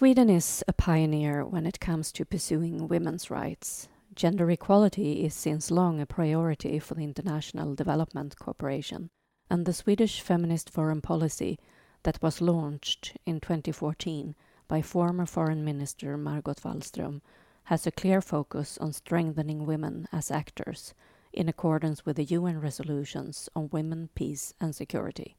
Sweden 0.00 0.30
is 0.30 0.64
a 0.66 0.72
pioneer 0.72 1.44
when 1.44 1.66
it 1.66 1.78
comes 1.78 2.10
to 2.10 2.24
pursuing 2.24 2.88
women's 2.88 3.30
rights. 3.30 3.86
Gender 4.14 4.50
equality 4.50 5.26
is 5.26 5.34
since 5.34 5.70
long 5.70 6.00
a 6.00 6.06
priority 6.06 6.78
for 6.78 6.94
the 6.94 7.04
international 7.04 7.74
development 7.74 8.34
cooperation, 8.38 9.10
and 9.50 9.66
the 9.66 9.74
Swedish 9.74 10.22
feminist 10.22 10.70
foreign 10.70 11.02
policy 11.02 11.58
that 12.04 12.22
was 12.22 12.40
launched 12.40 13.14
in 13.26 13.40
2014 13.40 14.34
by 14.68 14.80
former 14.80 15.26
Foreign 15.26 15.66
Minister 15.66 16.16
Margot 16.16 16.54
Wallström 16.54 17.20
has 17.64 17.86
a 17.86 17.92
clear 17.92 18.22
focus 18.22 18.78
on 18.78 18.94
strengthening 18.94 19.66
women 19.66 20.08
as 20.12 20.30
actors 20.30 20.94
in 21.30 21.46
accordance 21.46 22.06
with 22.06 22.16
the 22.16 22.24
UN 22.24 22.58
resolutions 22.58 23.50
on 23.54 23.68
women, 23.70 24.08
peace, 24.14 24.54
and 24.62 24.74
security. 24.74 25.36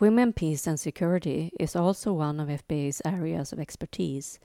Women, 0.00 0.32
peace, 0.32 0.66
and 0.66 0.78
security 0.78 1.52
is 1.60 1.76
also 1.76 2.12
one 2.12 2.40
of 2.40 2.48
FBA's 2.48 3.00
areas 3.04 3.52
of 3.52 3.60
expertise 3.60 4.40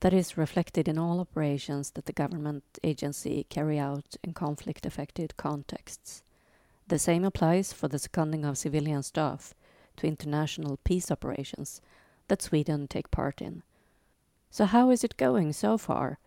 that 0.00 0.14
is 0.14 0.38
reflected 0.38 0.88
in 0.88 0.96
all 0.96 1.20
operations 1.20 1.90
that 1.90 2.06
the 2.06 2.12
government 2.14 2.64
agency 2.82 3.44
carry 3.50 3.78
out 3.78 4.16
in 4.22 4.32
conflict 4.32 4.86
affected 4.86 5.36
contexts. 5.36 6.22
The 6.88 6.98
same 6.98 7.22
applies 7.22 7.70
for 7.70 7.86
the 7.86 7.98
seconding 7.98 8.46
of 8.46 8.56
civilian 8.56 9.02
staff 9.02 9.54
to 9.98 10.06
international 10.06 10.78
peace 10.84 11.10
operations 11.10 11.82
that 12.28 12.40
Sweden 12.40 12.88
take 12.88 13.10
part 13.10 13.42
in. 13.42 13.62
So 14.50 14.64
how 14.64 14.88
is 14.88 15.04
it 15.04 15.18
going 15.18 15.52
so 15.52 15.76
far? 15.76 16.18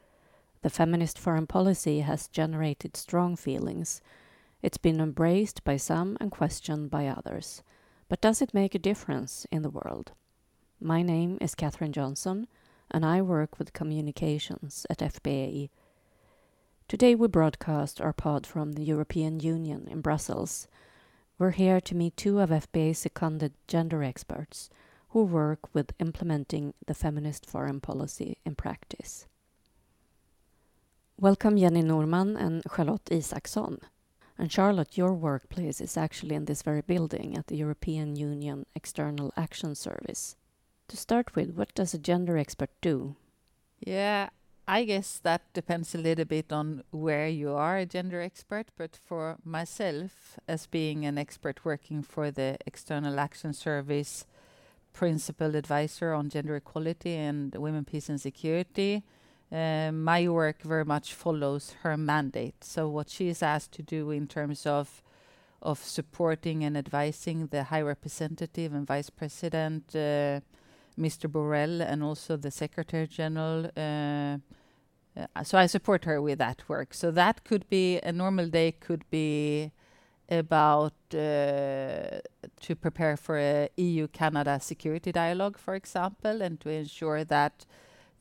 The 0.62 0.70
feminist 0.70 1.18
foreign 1.18 1.48
policy 1.48 2.02
has 2.02 2.28
generated 2.28 2.96
strong 2.96 3.36
feelings. 3.36 4.02
It's 4.62 4.78
been 4.78 5.02
embraced 5.02 5.64
by 5.64 5.78
some 5.78 6.16
and 6.20 6.30
questioned 6.30 6.92
by 6.92 7.08
others. 7.08 7.64
But 8.10 8.22
does 8.22 8.42
it 8.42 8.54
make 8.54 8.74
a 8.74 8.80
difference 8.80 9.46
in 9.52 9.64
the 9.64 9.70
world? 9.70 10.14
My 10.80 11.02
name 11.02 11.38
is 11.42 11.56
Catherine 11.56 11.92
Johnson, 11.92 12.48
and 12.90 13.06
I 13.06 13.22
work 13.22 13.60
with 13.60 13.74
communications 13.74 14.86
at 14.90 15.00
FBA. 15.00 15.70
Today 16.88 17.16
we 17.16 17.28
broadcast 17.28 18.00
our 18.00 18.14
pod 18.14 18.48
from 18.48 18.74
the 18.74 18.84
European 18.84 19.42
Union 19.42 19.90
in 19.92 20.00
Brussels. 20.00 20.70
We're 21.38 21.52
here 21.52 21.82
to 21.82 21.96
meet 21.96 22.16
two 22.16 22.40
of 22.40 22.50
FBA's 22.50 23.00
seconded 23.00 23.54
gender 23.68 24.02
experts 24.04 24.70
who 25.10 25.26
work 25.26 25.74
with 25.74 25.92
implementing 26.00 26.76
the 26.86 26.94
feminist 26.94 27.46
foreign 27.46 27.82
policy 27.82 28.38
in 28.46 28.56
practice. 28.56 29.28
Welcome 31.20 31.58
Jenny 31.58 31.82
Norman 31.82 32.38
and 32.38 32.64
Charlotte 32.74 33.12
Isaksson. 33.12 33.80
And 34.38 34.52
Charlotte, 34.52 34.98
your 34.98 35.14
workplace 35.14 35.82
is 35.82 35.98
actually 35.98 36.36
in 36.36 36.46
this 36.46 36.62
very 36.62 36.82
building 36.82 37.36
at 37.36 37.48
the 37.48 37.58
European 37.58 38.16
Union 38.16 38.66
External 38.76 39.34
Action 39.36 39.74
Service. 39.74 40.36
To 40.90 40.98
start 40.98 41.36
with, 41.36 41.56
what 41.56 41.74
does 41.74 41.94
a 41.94 41.98
gender 41.98 42.38
expert 42.38 42.70
do? 42.82 43.16
Yeah, 43.80 44.30
I 44.68 44.84
guess 44.84 45.20
that 45.24 45.42
depends 45.54 45.96
a 45.96 45.98
little 45.98 46.26
bit 46.26 46.54
on 46.54 46.84
where 46.92 47.28
you 47.28 47.52
are 47.52 47.78
a 47.78 47.86
gender 47.86 48.22
expert, 48.22 48.68
but 48.78 48.96
for 48.96 49.38
myself, 49.44 50.38
as 50.48 50.68
being 50.68 51.06
an 51.06 51.18
expert 51.18 51.66
working 51.66 52.04
for 52.04 52.30
the 52.30 52.58
External 52.66 53.20
Action 53.20 53.54
Service, 53.54 54.26
principal 54.94 55.56
advisor 55.56 56.14
on 56.14 56.30
gender 56.30 56.56
equality 56.56 57.16
and 57.16 57.56
women, 57.56 57.86
peace, 57.86 58.10
and 58.10 58.22
security, 58.22 59.04
uh, 59.52 59.92
my 59.92 60.28
work 60.28 60.62
very 60.62 60.86
much 60.86 61.14
follows 61.14 61.76
her 61.84 61.96
mandate. 61.98 62.64
So 62.64 62.90
what 62.90 63.10
she 63.10 63.30
is 63.30 63.42
asked 63.42 63.72
to 63.74 63.84
do 63.84 64.12
in 64.12 64.28
terms 64.28 64.66
of 64.66 65.02
of 65.62 65.84
supporting 65.84 66.64
and 66.64 66.78
advising 66.78 67.48
the 67.48 67.64
High 67.64 67.82
Representative 67.82 68.74
and 68.74 68.86
Vice 68.86 69.10
President, 69.10 69.84
uh, 69.96 70.40
Mr. 70.98 71.28
Borrell, 71.28 71.82
and 71.82 72.04
also 72.04 72.38
the 72.38 72.52
Secretary 72.52 73.08
General. 73.08 73.72
Uh, 73.76 74.38
uh, 75.18 75.44
so 75.44 75.58
I 75.58 75.66
support 75.66 76.06
her 76.06 76.22
with 76.22 76.38
that 76.38 76.68
work. 76.70 76.94
So 76.94 77.10
that 77.12 77.44
could 77.44 77.68
be 77.70 78.00
a 78.02 78.12
normal 78.12 78.48
day. 78.50 78.72
Could 78.72 79.10
be 79.10 79.72
about 80.30 80.94
uh, 81.14 82.20
to 82.62 82.76
prepare 82.80 83.18
for 83.18 83.38
a 83.38 83.70
EU-Canada 83.78 84.60
security 84.60 85.12
dialogue, 85.12 85.58
for 85.58 85.74
example, 85.74 86.42
and 86.42 86.60
to 86.60 86.70
ensure 86.70 87.24
that 87.24 87.66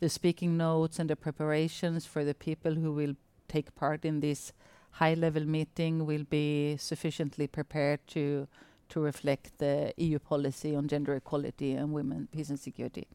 the 0.01 0.09
speaking 0.09 0.57
notes 0.57 0.99
and 0.99 1.11
the 1.11 1.17
preparations 1.17 2.07
for 2.07 2.25
the 2.25 2.35
people 2.35 2.75
who 2.75 2.93
will 2.93 3.15
take 3.49 3.75
part 3.75 4.05
in 4.05 4.21
this 4.21 4.53
high 4.93 5.15
level 5.15 5.45
meeting 5.45 6.07
will 6.07 6.25
be 6.25 6.77
sufficiently 6.79 7.47
prepared 7.47 8.01
to 8.07 8.47
to 8.89 9.01
reflect 9.01 9.59
the 9.59 9.93
EU 9.97 10.19
policy 10.19 10.77
on 10.77 10.87
gender 10.87 11.17
equality 11.17 11.73
and 11.73 11.93
women, 11.93 12.29
peace 12.31 12.51
and 12.51 12.61
security. 12.61 13.09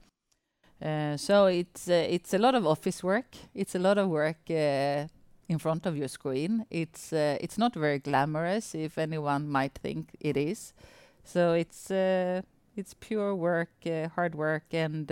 Uh, 0.82 1.16
so 1.16 1.46
it's 1.46 1.88
uh, 1.88 2.06
it's 2.10 2.34
a 2.34 2.38
lot 2.38 2.56
of 2.56 2.66
office 2.66 3.04
work. 3.04 3.36
It's 3.54 3.76
a 3.76 3.80
lot 3.80 3.98
of 3.98 4.10
work 4.10 4.50
uh, 4.50 5.08
in 5.48 5.60
front 5.60 5.86
of 5.86 5.96
your 5.96 6.08
screen. 6.08 6.66
It's 6.70 7.14
uh, 7.14 7.38
it's 7.40 7.58
not 7.58 7.76
very 7.76 8.00
glamorous, 8.00 8.76
if 8.76 8.98
anyone 8.98 9.48
might 9.48 9.76
think 9.76 10.10
it 10.20 10.36
is. 10.36 10.74
So 11.24 11.54
it's 11.54 11.92
uh, 11.92 12.42
it's 12.76 12.96
pure 12.96 13.36
work, 13.36 13.72
uh, 13.86 14.10
hard 14.10 14.34
work, 14.36 14.74
and 14.74 15.12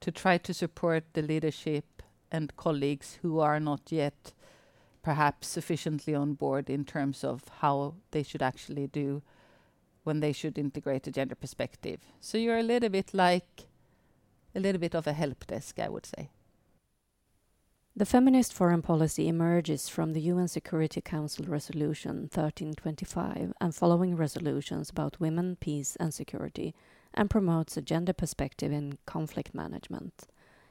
to 0.00 0.10
try 0.10 0.38
to 0.38 0.54
support 0.54 1.04
the 1.12 1.22
leadership 1.22 2.02
and 2.30 2.56
colleagues 2.56 3.18
who 3.22 3.40
are 3.40 3.60
not 3.60 3.90
yet 3.90 4.32
perhaps 5.02 5.48
sufficiently 5.48 6.14
on 6.14 6.34
board 6.34 6.68
in 6.68 6.84
terms 6.84 7.24
of 7.24 7.44
how 7.60 7.94
they 8.10 8.22
should 8.22 8.42
actually 8.42 8.86
do 8.86 9.22
when 10.04 10.20
they 10.20 10.32
should 10.32 10.58
integrate 10.58 11.06
a 11.06 11.10
gender 11.10 11.34
perspective. 11.34 12.00
So 12.20 12.38
you're 12.38 12.58
a 12.58 12.62
little 12.62 12.88
bit 12.88 13.12
like 13.12 13.66
a 14.54 14.60
little 14.60 14.80
bit 14.80 14.94
of 14.94 15.06
a 15.06 15.12
help 15.12 15.46
desk, 15.46 15.78
I 15.78 15.88
would 15.88 16.06
say. 16.06 16.30
The 17.96 18.06
feminist 18.06 18.52
foreign 18.52 18.82
policy 18.82 19.28
emerges 19.28 19.88
from 19.88 20.12
the 20.12 20.20
UN 20.20 20.46
Security 20.46 21.00
Council 21.00 21.44
Resolution 21.46 22.28
1325 22.32 23.52
and 23.60 23.74
following 23.74 24.14
resolutions 24.14 24.88
about 24.88 25.18
women, 25.18 25.56
peace, 25.56 25.96
and 25.96 26.14
security, 26.14 26.74
and 27.14 27.30
promotes 27.30 27.76
a 27.76 27.82
gender 27.82 28.12
perspective 28.12 28.72
in 28.72 28.98
conflict 29.06 29.54
management. 29.54 30.26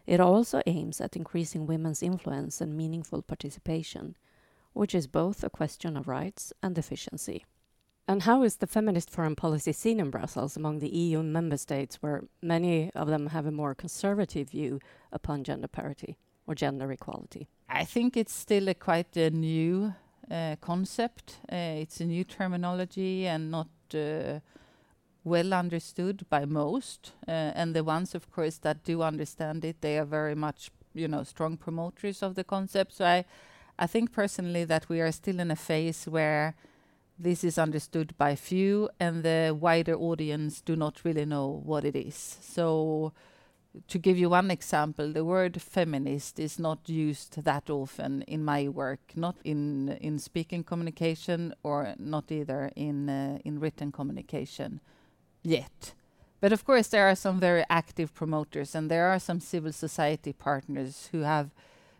It 0.05 0.19
also 0.19 0.61
aims 0.65 1.01
at 1.01 1.15
increasing 1.15 1.65
women's 1.65 2.01
influence 2.01 2.61
and 2.61 2.77
meaningful 2.77 3.21
participation, 3.21 4.15
which 4.73 4.95
is 4.95 5.07
both 5.07 5.43
a 5.43 5.49
question 5.49 5.97
of 5.97 6.07
rights 6.07 6.53
and 6.63 6.77
efficiency. 6.77 7.45
And 8.07 8.23
how 8.23 8.43
is 8.43 8.57
the 8.57 8.67
feminist 8.67 9.09
foreign 9.09 9.35
policy 9.35 9.73
seen 9.73 9.99
in 9.99 10.09
Brussels 10.09 10.55
among 10.55 10.79
the 10.79 10.87
EU 10.87 11.21
member 11.21 11.57
states, 11.57 11.97
where 12.01 12.23
many 12.41 12.89
of 12.95 13.07
them 13.09 13.27
have 13.27 13.45
a 13.45 13.51
more 13.51 13.75
conservative 13.75 14.49
view 14.49 14.79
upon 15.11 15.43
gender 15.43 15.67
parity 15.67 16.17
or 16.47 16.55
gender 16.55 16.89
equality? 16.89 17.49
I 17.67 17.83
think 17.83 18.15
it's 18.15 18.33
still 18.33 18.69
a 18.69 18.73
quite 18.73 19.17
a 19.17 19.29
new 19.29 19.93
uh, 20.31 20.55
concept. 20.61 21.39
Uh, 21.51 21.81
it's 21.81 21.99
a 21.99 22.05
new 22.05 22.23
terminology 22.23 23.27
and 23.27 23.51
not 23.51 23.67
uh, 23.93 24.39
well 25.27 25.53
understood 25.53 26.25
by 26.29 26.45
most, 26.45 27.13
uh, 27.27 27.31
and 27.31 27.75
the 27.75 27.83
ones, 27.83 28.15
of 28.15 28.31
course, 28.31 28.57
that 28.59 28.83
do 28.83 29.01
understand 29.01 29.65
it, 29.65 29.81
they 29.81 29.97
are 29.99 30.05
very 30.05 30.35
much, 30.35 30.71
you 30.93 31.07
know, 31.07 31.23
strong 31.23 31.57
promoters 31.57 32.23
of 32.23 32.35
the 32.35 32.43
concept. 32.43 32.93
So 32.93 33.05
I, 33.05 33.25
I 33.77 33.87
think 33.87 34.11
personally 34.11 34.65
that 34.65 34.89
we 34.89 35.01
are 35.01 35.11
still 35.11 35.39
in 35.39 35.51
a 35.51 35.55
phase 35.55 36.05
where 36.05 36.55
this 37.19 37.43
is 37.43 37.57
understood 37.57 38.17
by 38.17 38.35
few, 38.35 38.89
and 38.99 39.23
the 39.23 39.55
wider 39.59 39.95
audience 39.95 40.61
do 40.61 40.75
not 40.75 41.03
really 41.03 41.25
know 41.25 41.61
what 41.65 41.83
it 41.83 41.95
is. 41.95 42.37
So 42.41 43.11
to 43.87 43.99
give 43.99 44.17
you 44.17 44.29
one 44.29 44.51
example, 44.51 45.11
the 45.11 45.25
word 45.25 45.61
feminist 45.61 46.39
is 46.39 46.59
not 46.59 46.89
used 46.89 47.43
that 47.43 47.69
often 47.69 48.23
in 48.27 48.43
my 48.43 48.67
work, 48.67 49.13
not 49.15 49.35
in 49.43 49.97
in 50.01 50.19
speaking 50.19 50.63
communication 50.63 51.53
or 51.63 51.95
not 51.97 52.31
either 52.31 52.71
in 52.75 53.09
uh, 53.09 53.39
in 53.43 53.59
written 53.59 53.91
communication 53.91 54.79
yet. 55.47 55.93
But 56.39 56.53
of 56.53 56.65
course, 56.65 56.87
there 56.87 57.07
are 57.07 57.15
some 57.15 57.39
very 57.39 57.63
active 57.69 58.13
promoters, 58.13 58.75
and 58.75 58.91
there 58.91 59.07
are 59.07 59.19
some 59.19 59.39
civil 59.39 59.71
society 59.71 60.33
partners 60.33 61.09
who 61.11 61.21
have 61.21 61.49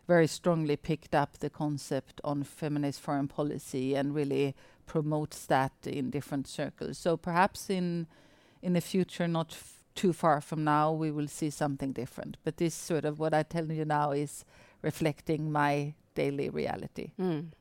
very 0.06 0.26
strongly 0.26 0.76
picked 0.76 1.14
up 1.14 1.38
the 1.38 1.50
concept 1.50 2.20
on 2.24 2.42
feminist 2.42 3.00
foreign 3.00 3.28
policy 3.28 3.94
and 3.94 4.14
really 4.14 4.54
promotes 4.86 5.44
that 5.46 5.72
in 5.84 6.10
different 6.10 6.46
circles. 6.46 6.98
So 6.98 7.16
perhaps 7.16 7.68
in 7.68 8.06
in 8.62 8.72
the 8.72 8.80
future, 8.80 9.28
not 9.28 9.56
too 9.94 10.12
far 10.12 10.40
from 10.40 10.64
now, 10.64 10.92
we 10.92 11.10
will 11.10 11.28
see 11.28 11.50
something 11.50 11.92
different. 11.92 12.36
But 12.44 12.56
this 12.56 12.74
sort 12.74 13.04
of 13.04 13.18
what 13.18 13.34
I 13.34 13.42
tell 13.42 13.70
you 13.70 13.84
now 13.84 14.12
is 14.12 14.44
reflecting 14.82 15.52
my 15.52 15.94
daily 16.14 16.48
reality. 16.48 17.12
Mm. 17.20 17.52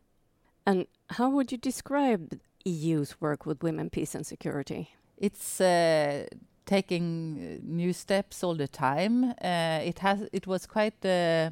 And 0.66 0.88
how 1.12 1.30
would 1.30 1.52
you 1.52 1.58
describe 1.58 2.40
EU's 2.66 3.22
work 3.22 3.46
with 3.46 3.64
women, 3.64 3.90
peace, 3.90 4.16
and 4.16 4.26
security? 4.26 4.96
It's 5.18 5.60
uh, 5.60 6.26
taking 6.66 7.40
uh, 7.40 7.60
new 7.64 7.94
steps 7.94 8.44
all 8.44 8.56
the 8.56 8.68
time. 8.68 9.34
Uh, 9.42 9.80
it 9.84 10.00
has 10.00 10.28
it 10.32 10.48
was 10.48 10.66
quite 10.66 11.06
uh, 11.06 11.50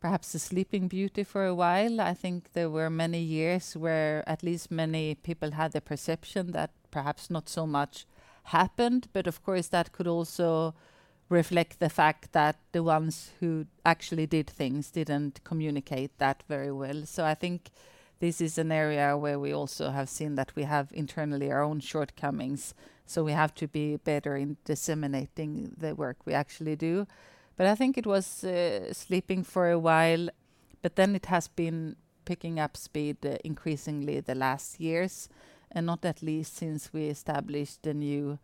perhaps 0.00 0.34
a 0.34 0.38
sleeping 0.38 0.88
beauty 0.88 1.24
for 1.24 1.46
a 1.46 1.54
while. 1.54 2.00
I 2.00 2.14
think 2.14 2.52
there 2.52 2.70
were 2.70 2.90
many 2.90 3.20
years 3.20 3.76
where 3.76 4.28
at 4.28 4.42
least 4.42 4.70
many 4.70 5.14
people 5.14 5.52
had 5.52 5.72
the 5.72 5.80
perception 5.80 6.52
that 6.52 6.70
perhaps 6.90 7.30
not 7.30 7.48
so 7.48 7.66
much 7.66 8.06
happened, 8.44 9.08
but 9.12 9.26
of 9.26 9.42
course 9.42 9.68
that 9.68 9.92
could 9.92 10.06
also 10.06 10.74
reflect 11.28 11.78
the 11.78 11.88
fact 11.88 12.32
that 12.32 12.56
the 12.72 12.82
ones 12.82 13.30
who 13.38 13.66
actually 13.84 14.26
did 14.26 14.50
things 14.50 14.90
didn't 14.90 15.44
communicate 15.44 16.18
that 16.18 16.42
very 16.48 16.72
well. 16.72 17.06
So 17.06 17.24
I 17.24 17.34
think 17.34 17.70
this 18.20 18.40
is 18.40 18.58
an 18.58 18.70
area 18.70 19.16
where 19.16 19.38
we 19.38 19.52
also 19.52 19.90
have 19.90 20.08
seen 20.08 20.34
that 20.36 20.54
we 20.54 20.64
have 20.64 20.90
internally 20.92 21.50
our 21.50 21.62
own 21.62 21.80
shortcomings. 21.80 22.74
So 23.06 23.24
we 23.24 23.32
have 23.32 23.54
to 23.54 23.66
be 23.66 23.96
better 23.96 24.36
in 24.36 24.58
disseminating 24.64 25.74
the 25.76 25.94
work 25.94 26.18
we 26.24 26.34
actually 26.34 26.76
do. 26.76 27.06
But 27.56 27.66
I 27.66 27.74
think 27.74 27.98
it 27.98 28.06
was 28.06 28.44
uh, 28.44 28.92
sleeping 28.92 29.42
for 29.42 29.70
a 29.70 29.78
while, 29.78 30.28
but 30.82 30.96
then 30.96 31.16
it 31.16 31.26
has 31.26 31.48
been 31.48 31.96
picking 32.24 32.60
up 32.60 32.76
speed 32.76 33.16
uh, 33.24 33.36
increasingly 33.42 34.20
the 34.20 34.34
last 34.34 34.80
years, 34.80 35.28
and 35.72 35.86
not 35.86 36.04
at 36.04 36.22
least 36.22 36.56
since 36.56 36.92
we 36.92 37.06
established 37.06 37.82
the 37.82 37.94
new 37.94 38.38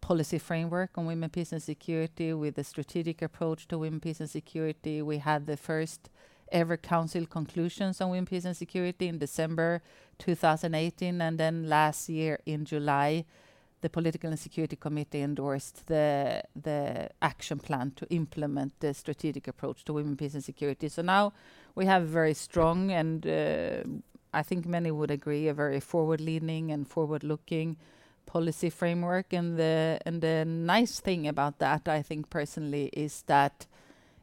policy 0.00 0.38
framework 0.38 0.90
on 0.98 1.06
women, 1.06 1.30
peace, 1.30 1.52
and 1.52 1.62
security 1.62 2.32
with 2.32 2.58
a 2.58 2.64
strategic 2.64 3.22
approach 3.22 3.68
to 3.68 3.78
women, 3.78 4.00
peace, 4.00 4.20
and 4.20 4.28
security. 4.28 5.00
We 5.00 5.18
had 5.18 5.46
the 5.46 5.56
first 5.56 6.10
ever 6.52 6.76
council 6.76 7.26
conclusions 7.26 8.00
on 8.00 8.10
women, 8.10 8.26
peace, 8.26 8.44
and 8.44 8.56
security 8.56 9.08
in 9.08 9.18
December 9.18 9.82
2018, 10.18 11.20
and 11.20 11.38
then 11.38 11.68
last 11.68 12.08
year 12.08 12.38
in 12.46 12.64
July, 12.64 13.24
the 13.80 13.90
Political 13.90 14.30
and 14.30 14.38
Security 14.38 14.76
Committee 14.76 15.22
endorsed 15.22 15.86
the 15.88 16.42
the 16.54 17.10
action 17.20 17.58
plan 17.58 17.90
to 17.96 18.06
implement 18.10 18.78
the 18.78 18.94
strategic 18.94 19.48
approach 19.48 19.84
to 19.84 19.92
women, 19.92 20.16
peace, 20.16 20.34
and 20.34 20.44
security. 20.44 20.88
So 20.88 21.02
now 21.02 21.32
we 21.74 21.86
have 21.86 22.02
a 22.02 22.06
very 22.06 22.34
strong 22.34 22.92
and 22.92 23.26
uh, 23.26 23.82
I 24.32 24.42
think 24.42 24.66
many 24.66 24.90
would 24.90 25.10
agree 25.10 25.48
a 25.48 25.54
very 25.54 25.80
forward-leaning 25.80 26.70
and 26.70 26.88
forward-looking 26.88 27.76
policy 28.24 28.70
framework. 28.70 29.32
And 29.32 29.58
the 29.58 29.98
and 30.06 30.22
the 30.22 30.44
nice 30.44 31.00
thing 31.00 31.26
about 31.28 31.58
that, 31.58 31.88
I 31.88 32.02
think 32.02 32.30
personally, 32.30 32.88
is 32.92 33.22
that 33.26 33.66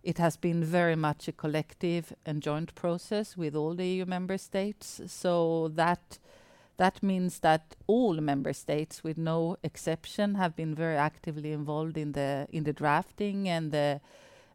it 0.04 0.18
has 0.18 0.38
been 0.38 0.64
very 0.64 0.96
much 0.96 1.28
a 1.28 1.32
collective 1.32 2.14
and 2.26 2.42
joint 2.42 2.74
process 2.76 3.36
with 3.36 3.56
all 3.56 3.76
the 3.76 3.88
EU 3.88 4.06
member 4.06 4.38
states. 4.38 5.02
So 5.08 5.70
that 5.76 6.20
that 6.78 7.04
means 7.04 7.40
that 7.40 7.76
all 7.88 8.14
member 8.22 8.54
states, 8.54 9.04
with 9.04 9.18
no 9.18 9.58
exception, 9.64 10.36
have 10.36 10.56
been 10.56 10.74
very 10.74 10.96
actively 10.96 11.52
involved 11.52 11.98
in 11.98 12.14
the 12.14 12.48
in 12.52 12.64
the 12.64 12.74
drafting 12.74 13.50
and 13.50 13.72
the 13.72 14.00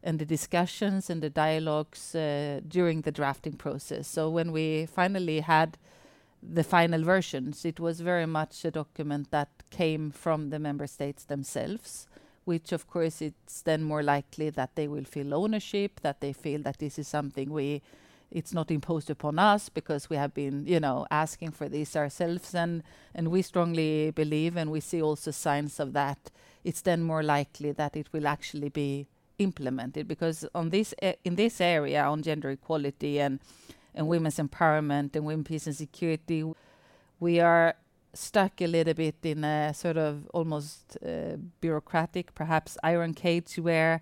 and 0.03 0.19
the 0.19 0.25
discussions 0.25 1.09
and 1.09 1.21
the 1.21 1.29
dialogues 1.29 2.15
uh, 2.15 2.61
during 2.67 3.01
the 3.01 3.11
drafting 3.11 3.53
process. 3.53 4.07
So 4.07 4.29
when 4.29 4.51
we 4.51 4.85
finally 4.85 5.39
had 5.39 5.77
the 6.41 6.63
final 6.63 7.03
versions, 7.03 7.65
it 7.65 7.79
was 7.79 8.01
very 8.01 8.27
much 8.27 8.63
a 8.65 8.71
document 8.71 9.31
that 9.31 9.49
came 9.71 10.11
from 10.11 10.49
the 10.51 10.59
member 10.59 10.87
states 10.87 11.25
themselves, 11.25 12.07
which 12.45 12.71
of 12.71 12.87
course 12.87 13.21
it's 13.21 13.61
then 13.61 13.83
more 13.83 14.03
likely 14.03 14.49
that 14.49 14.75
they 14.75 14.87
will 14.87 15.03
feel 15.03 15.33
ownership, 15.33 15.99
that 16.01 16.21
they 16.21 16.33
feel 16.33 16.61
that 16.61 16.79
this 16.79 16.97
is 16.97 17.07
something 17.07 17.49
we 17.49 17.81
it's 18.31 18.53
not 18.53 18.71
imposed 18.71 19.09
upon 19.09 19.39
us 19.39 19.69
because 19.69 20.09
we 20.09 20.17
have 20.17 20.33
been, 20.33 20.65
you 20.65 20.79
know, 20.79 21.05
asking 21.09 21.51
for 21.51 21.69
this 21.69 21.95
ourselves 21.95 22.53
and 22.55 22.83
and 23.13 23.29
we 23.29 23.41
strongly 23.41 24.11
believe 24.11 24.57
and 24.57 24.71
we 24.71 24.79
see 24.79 25.01
also 25.01 25.31
signs 25.31 25.79
of 25.79 25.93
that. 25.93 26.31
It's 26.63 26.81
then 26.81 27.03
more 27.03 27.23
likely 27.23 27.71
that 27.73 27.95
it 27.95 28.11
will 28.11 28.27
actually 28.27 28.69
be 28.69 29.07
implemented 29.37 30.07
because 30.07 30.45
on 30.55 30.69
this 30.69 30.93
eh, 31.01 31.13
in 31.23 31.35
this 31.35 31.59
area 31.59 32.03
on 32.03 32.23
gender 32.23 32.49
equality 32.49 33.19
and 33.19 33.39
and 33.93 34.07
women's 34.07 34.37
empowerment 34.37 35.15
and 35.15 35.25
women 35.25 35.43
peace 35.43 35.67
and 35.67 35.75
security 35.75 36.43
we 37.19 37.39
are 37.39 37.75
stuck 38.15 38.61
a 38.61 38.67
little 38.67 38.93
bit 38.93 39.15
in 39.23 39.43
a 39.43 39.73
sort 39.73 39.97
of 39.97 40.27
almost 40.33 40.97
uh, 41.05 41.37
bureaucratic 41.61 42.33
perhaps 42.33 42.77
iron 42.83 43.13
cage 43.13 43.55
where 43.55 44.01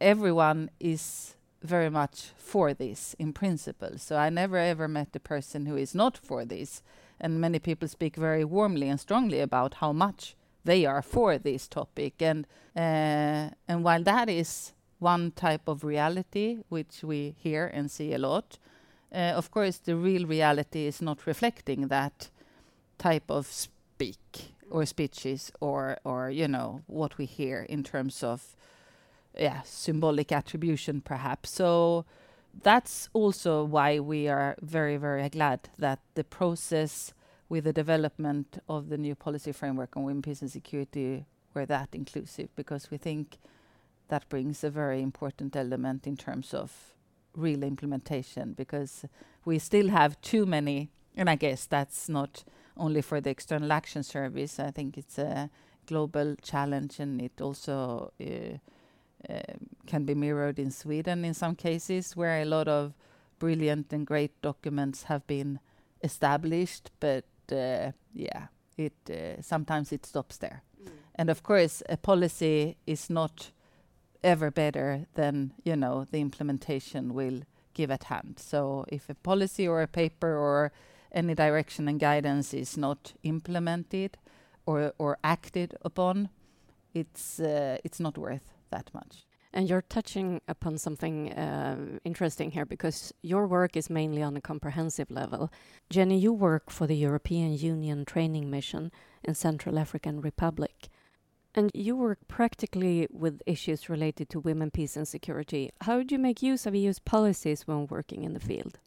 everyone 0.00 0.70
is 0.78 1.34
very 1.62 1.88
much 1.88 2.30
for 2.36 2.74
this 2.74 3.14
in 3.18 3.32
principle 3.32 3.96
so 3.96 4.16
i 4.16 4.28
never 4.28 4.58
ever 4.58 4.86
met 4.86 5.08
a 5.14 5.20
person 5.20 5.66
who 5.66 5.76
is 5.76 5.94
not 5.94 6.18
for 6.18 6.44
this 6.44 6.82
and 7.20 7.40
many 7.40 7.58
people 7.58 7.88
speak 7.88 8.16
very 8.16 8.44
warmly 8.44 8.88
and 8.88 9.00
strongly 9.00 9.40
about 9.40 9.74
how 9.74 9.92
much 9.92 10.36
they 10.64 10.84
are 10.84 11.02
for 11.02 11.38
this 11.38 11.66
topic. 11.66 12.20
And 12.20 12.46
uh, 12.76 13.50
and 13.68 13.82
while 13.82 14.02
that 14.02 14.28
is 14.28 14.74
one 14.98 15.30
type 15.30 15.66
of 15.66 15.84
reality 15.84 16.58
which 16.68 17.02
we 17.02 17.34
hear 17.38 17.66
and 17.66 17.90
see 17.90 18.12
a 18.12 18.18
lot, 18.18 18.58
uh, 19.14 19.32
of 19.34 19.50
course 19.50 19.78
the 19.78 19.96
real 19.96 20.26
reality 20.26 20.86
is 20.86 21.00
not 21.00 21.26
reflecting 21.26 21.88
that 21.88 22.30
type 22.98 23.30
of 23.30 23.46
speak 23.46 24.52
or 24.70 24.84
speeches 24.84 25.52
or 25.60 25.98
or 26.04 26.30
you 26.30 26.48
know 26.48 26.82
what 26.86 27.18
we 27.18 27.24
hear 27.24 27.62
in 27.68 27.82
terms 27.82 28.22
of 28.22 28.56
yeah 29.38 29.62
symbolic 29.62 30.32
attribution 30.32 31.00
perhaps. 31.00 31.50
So 31.50 32.04
that's 32.62 33.08
also 33.12 33.64
why 33.64 34.00
we 34.00 34.28
are 34.28 34.56
very 34.60 34.96
very 34.96 35.28
glad 35.28 35.68
that 35.78 36.00
the 36.14 36.24
process 36.24 37.12
with 37.48 37.64
the 37.64 37.72
development 37.72 38.58
of 38.68 38.88
the 38.88 38.98
new 38.98 39.14
policy 39.14 39.52
framework 39.52 39.96
on 39.96 40.02
women, 40.02 40.22
peace 40.22 40.42
and 40.42 40.50
security 40.50 41.26
were 41.54 41.66
that 41.66 41.88
inclusive 41.92 42.48
because 42.56 42.90
we 42.90 42.96
think 42.96 43.38
that 44.08 44.28
brings 44.28 44.64
a 44.64 44.70
very 44.70 45.00
important 45.00 45.54
element 45.54 46.06
in 46.06 46.16
terms 46.16 46.52
of 46.52 46.94
real 47.34 47.62
implementation 47.62 48.52
because 48.52 49.04
we 49.44 49.58
still 49.58 49.88
have 49.88 50.20
too 50.20 50.46
many 50.46 50.90
and 51.16 51.30
I 51.30 51.36
guess 51.36 51.66
that's 51.66 52.08
not 52.08 52.44
only 52.76 53.02
for 53.02 53.20
the 53.20 53.30
external 53.30 53.72
action 53.72 54.02
service 54.02 54.58
I 54.60 54.70
think 54.70 54.98
it's 54.98 55.18
a 55.18 55.50
global 55.86 56.36
challenge 56.42 57.00
and 57.00 57.22
it 57.22 57.40
also 57.40 58.12
uh, 58.20 59.32
uh, 59.32 59.40
can 59.86 60.04
be 60.04 60.14
mirrored 60.14 60.58
in 60.58 60.70
Sweden 60.70 61.24
in 61.24 61.34
some 61.34 61.54
cases 61.54 62.16
where 62.16 62.42
a 62.42 62.44
lot 62.44 62.68
of 62.68 62.92
brilliant 63.38 63.92
and 63.92 64.06
great 64.06 64.40
documents 64.42 65.04
have 65.04 65.26
been 65.26 65.60
established 66.02 66.90
but 67.00 67.24
uh, 67.52 67.92
yeah, 68.14 68.46
it 68.76 68.94
uh, 69.10 69.40
sometimes 69.42 69.92
it 69.92 70.06
stops 70.06 70.38
there. 70.38 70.62
Mm. 70.82 70.90
And 71.16 71.30
of 71.30 71.42
course, 71.42 71.82
a 71.88 71.96
policy 71.96 72.76
is 72.86 73.10
not 73.10 73.50
ever 74.24 74.50
better 74.50 75.06
than 75.14 75.52
you 75.64 75.76
know 75.76 76.06
the 76.10 76.20
implementation 76.20 77.14
will 77.14 77.42
give 77.74 77.90
at 77.90 78.04
hand. 78.04 78.38
So 78.38 78.84
if 78.88 79.08
a 79.08 79.14
policy 79.14 79.68
or 79.68 79.82
a 79.82 79.86
paper 79.86 80.34
or 80.36 80.72
any 81.16 81.34
direction 81.34 81.88
and 81.88 81.98
guidance 81.98 82.54
is 82.54 82.76
not 82.76 83.14
implemented 83.22 84.18
or 84.66 84.92
or 84.98 85.18
acted 85.24 85.74
upon, 85.82 86.28
it's 86.94 87.40
uh, 87.40 87.78
it's 87.84 87.98
not 87.98 88.18
worth 88.18 88.52
that 88.70 88.90
much. 88.94 89.26
And 89.52 89.70
you're 89.70 89.82
touching 89.88 90.42
upon 90.48 90.76
something 90.76 91.32
uh, 91.32 91.98
interesting 92.04 92.50
here 92.50 92.66
because 92.66 93.14
your 93.22 93.46
work 93.46 93.74
is 93.74 93.88
mainly 93.88 94.22
on 94.22 94.36
a 94.36 94.40
comprehensive 94.40 95.10
level. 95.10 95.50
Jenny, 95.88 96.18
you 96.18 96.32
work 96.32 96.70
for 96.70 96.86
the 96.86 96.96
European 96.96 97.56
Union 97.56 98.04
Training 98.04 98.50
Mission 98.50 98.92
in 99.24 99.34
Central 99.34 99.78
African 99.78 100.20
Republic. 100.20 100.88
And 101.54 101.70
you 101.72 101.96
work 101.96 102.18
practically 102.28 103.06
with 103.10 103.40
issues 103.46 103.88
related 103.88 104.28
to 104.28 104.40
women, 104.40 104.70
peace, 104.70 104.94
and 104.94 105.08
security. 105.08 105.70
How 105.80 106.02
do 106.02 106.14
you 106.14 106.18
make 106.18 106.42
use 106.42 106.66
of 106.66 106.74
EU's 106.74 106.98
policies 106.98 107.66
when 107.66 107.86
working 107.86 108.24
in 108.24 108.34
the 108.34 108.40
field? 108.40 108.78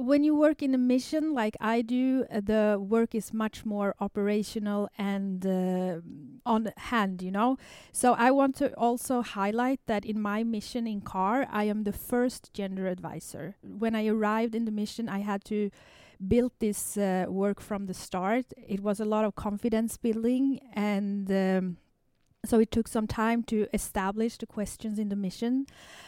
When 0.00 0.24
you 0.24 0.34
work 0.34 0.62
in 0.62 0.74
a 0.74 0.78
mission 0.78 1.34
like 1.34 1.56
I 1.60 1.82
do, 1.82 2.24
uh, 2.30 2.40
the 2.42 2.78
work 2.80 3.14
is 3.14 3.32
much 3.32 3.64
more 3.64 3.94
operational 4.00 4.88
and 4.96 5.44
uh, 5.46 6.00
on 6.46 6.72
hand, 6.76 7.22
you 7.22 7.30
know. 7.30 7.58
So 7.92 8.14
I 8.14 8.30
want 8.30 8.56
to 8.56 8.74
also 8.76 9.22
highlight 9.22 9.80
that 9.86 10.04
in 10.04 10.20
my 10.20 10.42
mission 10.42 10.86
in 10.86 11.00
CAR, 11.00 11.46
I 11.50 11.64
am 11.64 11.84
the 11.84 11.92
first 11.92 12.52
gender 12.54 12.86
advisor. 12.86 13.56
When 13.62 13.94
I 13.94 14.06
arrived 14.06 14.54
in 14.54 14.64
the 14.64 14.72
mission, 14.72 15.08
I 15.08 15.20
had 15.20 15.44
to 15.46 15.70
build 16.26 16.52
this 16.58 16.96
uh, 16.96 17.26
work 17.28 17.60
from 17.60 17.86
the 17.86 17.94
start. 17.94 18.46
It 18.56 18.80
was 18.80 19.00
a 19.00 19.04
lot 19.04 19.24
of 19.24 19.34
confidence 19.34 19.96
building 19.96 20.60
and 20.74 21.30
um, 21.30 21.76
so 22.44 22.58
it 22.58 22.70
took 22.70 22.88
some 22.88 23.06
time 23.06 23.42
to 23.44 23.66
establish 23.72 24.36
the 24.38 24.46
questions 24.46 24.98
in 24.98 25.08
the 25.08 25.16
mission. 25.16 25.66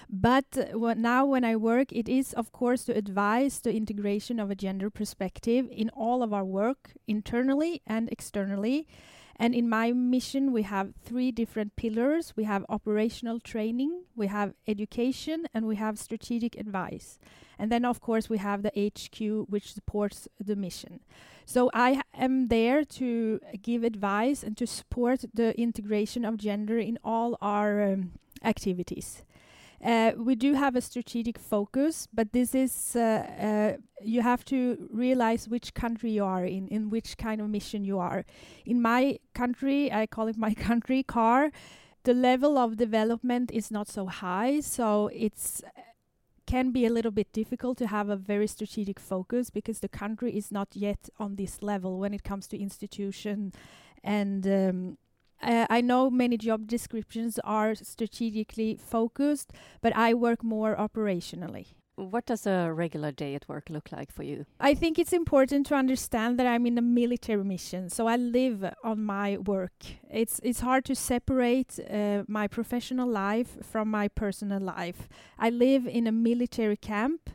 But 0.09 0.47
uh, 0.57 0.95
now 0.95 1.27
when 1.27 1.45
i 1.45 1.57
work 1.57 1.93
it 1.93 2.09
is 2.09 2.33
of 2.35 2.53
course 2.53 2.85
to 2.85 2.97
advise 2.97 3.61
the 3.61 3.75
integration 3.75 4.41
of 4.41 4.51
a 4.51 4.55
gender 4.55 4.91
perspective 4.91 5.69
in 5.71 5.91
all 5.91 6.23
of 6.23 6.33
our 6.33 6.45
work 6.45 6.93
internally 7.07 7.83
and 7.87 8.09
externally 8.11 8.87
and 9.43 9.57
in 9.57 9.69
my 9.69 9.91
mission 9.91 10.53
we 10.53 10.63
have 10.63 10.95
three 11.05 11.33
different 11.33 11.75
pillars. 11.75 12.33
We 12.37 12.45
have 12.45 12.65
operational 12.69 13.41
training 13.41 14.05
we 14.15 14.29
have 14.29 14.55
education 14.69 15.47
and 15.53 15.67
we 15.67 15.77
have 15.77 15.99
strategic 15.99 16.57
advice. 16.57 17.19
And 17.59 17.71
then 17.73 17.85
of 17.85 18.01
course 18.01 18.29
we 18.29 18.39
have 18.39 18.63
the 18.63 18.71
hq 18.71 19.47
which 19.49 19.75
supports 19.75 20.29
the 20.39 20.57
mission. 20.57 21.01
So 21.45 21.71
I 21.75 22.03
am 22.15 22.49
there 22.49 22.85
to 22.85 23.41
give 23.61 23.83
advice 23.83 24.45
and 24.45 24.57
to 24.59 24.67
support 24.67 25.25
the 25.35 25.59
integration 25.61 26.25
of 26.25 26.37
gender 26.37 26.79
in 26.79 26.99
all 27.03 27.37
our 27.41 27.83
um, 27.83 28.13
activities. 28.45 29.25
Uh, 29.83 30.13
we 30.17 30.37
do 30.37 30.55
have 30.55 30.77
a 30.77 30.81
strategic 30.81 31.39
focus, 31.39 32.07
but 32.15 32.33
this 32.33 32.55
is 32.55 32.95
uh, 32.95 33.01
uh, 33.01 33.77
you 34.01 34.23
have 34.23 34.45
to 34.45 34.89
realize 34.93 35.49
which 35.49 35.75
country 35.75 36.13
you 36.13 36.25
are 36.25 36.45
in, 36.45 36.69
in 36.69 36.89
which 36.89 37.17
kind 37.17 37.41
of 37.41 37.49
mission 37.49 37.85
you 37.85 37.99
are. 37.99 38.25
In 38.65 38.81
my 38.81 39.19
country, 39.35 39.93
I 39.93 40.07
call 40.07 40.29
it 40.29 40.37
my 40.37 40.55
country, 40.69 41.03
CAR. 41.03 41.51
the 42.05 42.15
level 42.15 42.59
of 42.59 42.77
development 42.77 43.51
is 43.53 43.71
not 43.71 43.89
so 43.89 44.07
high, 44.07 44.61
so 44.61 45.09
it's 45.13 45.63
can 46.47 46.73
be 46.73 46.85
a 46.85 46.91
little 46.91 47.13
bit 47.13 47.33
difficult 47.33 47.79
to 47.79 47.87
have 47.87 48.09
a 48.09 48.17
very 48.17 48.47
strategic 48.47 48.99
focus 48.99 49.49
because 49.49 49.81
the 49.81 49.89
country 49.89 50.37
is 50.37 50.51
not 50.51 50.69
yet 50.75 51.09
on 51.19 51.37
this 51.37 51.63
level 51.63 51.99
when 51.99 52.13
it 52.13 52.25
comes 52.25 52.47
to 52.49 52.59
institution 52.59 53.53
and 54.03 54.47
um, 54.47 54.99
uh, 55.43 55.67
I 55.69 55.81
know 55.81 56.11
many 56.11 56.37
job 56.37 56.67
descriptions 56.67 57.39
are 57.45 57.75
strategically 57.75 58.77
focused, 58.77 59.53
but 59.81 59.95
I 59.97 60.15
work 60.15 60.45
more 60.45 60.77
operationally. 60.77 61.67
What 61.97 62.25
does 62.25 62.47
a 62.47 62.73
regular 62.73 63.13
day 63.13 63.35
at 63.35 63.47
work 63.49 63.69
look 63.69 63.93
like 63.93 64.11
for 64.11 64.23
you? 64.23 64.47
I 64.59 64.75
think 64.75 64.99
it's 64.99 65.13
important 65.13 65.67
to 65.67 65.75
understand 65.75 66.39
that 66.39 66.47
I'm 66.47 66.67
in 66.67 66.79
a 66.79 66.83
military 66.83 67.45
mission, 67.45 67.91
so 67.91 68.07
I 68.07 68.17
live 68.17 68.65
on 68.83 69.05
my 69.05 69.37
work. 69.37 69.85
It's 70.11 70.41
it's 70.43 70.61
hard 70.61 70.87
to 70.87 70.95
separate 70.95 71.79
uh, 71.79 72.23
my 72.27 72.49
professional 72.49 73.09
life 73.09 73.59
from 73.63 73.91
my 73.91 74.09
personal 74.09 74.61
life. 74.61 75.07
I 75.39 75.51
live 75.51 75.87
in 75.87 76.07
a 76.07 76.13
military 76.13 76.79
camp, 76.79 77.29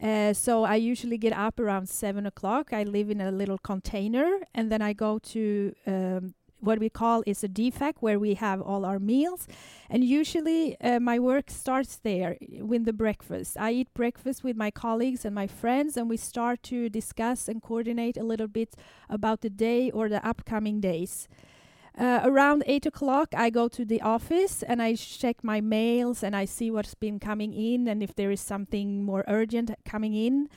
uh, 0.00 0.34
so 0.34 0.64
I 0.64 0.76
usually 0.76 1.16
get 1.16 1.32
up 1.32 1.58
around 1.58 1.88
seven 1.88 2.26
o'clock. 2.26 2.74
I 2.74 2.82
live 2.82 3.10
in 3.10 3.20
a 3.22 3.30
little 3.30 3.58
container, 3.58 4.40
and 4.54 4.70
then 4.70 4.82
I 4.82 4.92
go 4.92 5.18
to 5.18 5.74
um, 5.86 6.34
what 6.60 6.78
we 6.78 6.88
call 6.88 7.22
is 7.26 7.44
a 7.44 7.48
DFAC 7.48 7.94
where 8.00 8.18
we 8.18 8.34
have 8.34 8.60
all 8.60 8.84
our 8.84 8.98
meals. 8.98 9.46
And 9.88 10.02
usually 10.04 10.80
uh, 10.80 11.00
my 11.00 11.18
work 11.18 11.50
starts 11.50 11.96
there 11.96 12.36
with 12.60 12.84
the 12.84 12.92
breakfast. 12.92 13.56
I 13.58 13.72
eat 13.72 13.94
breakfast 13.94 14.42
with 14.42 14.56
my 14.56 14.70
colleagues 14.70 15.24
and 15.24 15.34
my 15.34 15.46
friends, 15.46 15.96
and 15.96 16.08
we 16.08 16.16
start 16.16 16.62
to 16.64 16.88
discuss 16.88 17.48
and 17.48 17.62
coordinate 17.62 18.16
a 18.16 18.24
little 18.24 18.48
bit 18.48 18.74
about 19.08 19.40
the 19.40 19.50
day 19.50 19.90
or 19.90 20.08
the 20.08 20.26
upcoming 20.26 20.80
days. 20.80 21.28
Uh, 21.98 22.20
around 22.24 22.62
eight 22.66 22.84
o'clock, 22.84 23.28
I 23.34 23.48
go 23.48 23.68
to 23.68 23.84
the 23.84 24.02
office 24.02 24.62
and 24.62 24.82
I 24.82 24.96
check 24.96 25.42
my 25.42 25.62
mails 25.62 26.22
and 26.22 26.36
I 26.36 26.44
see 26.44 26.70
what's 26.70 26.94
been 26.94 27.18
coming 27.18 27.54
in 27.54 27.88
and 27.88 28.02
if 28.02 28.14
there 28.14 28.30
is 28.30 28.40
something 28.40 29.02
more 29.02 29.24
urgent 29.26 29.70
coming 29.86 30.12
in 30.12 30.50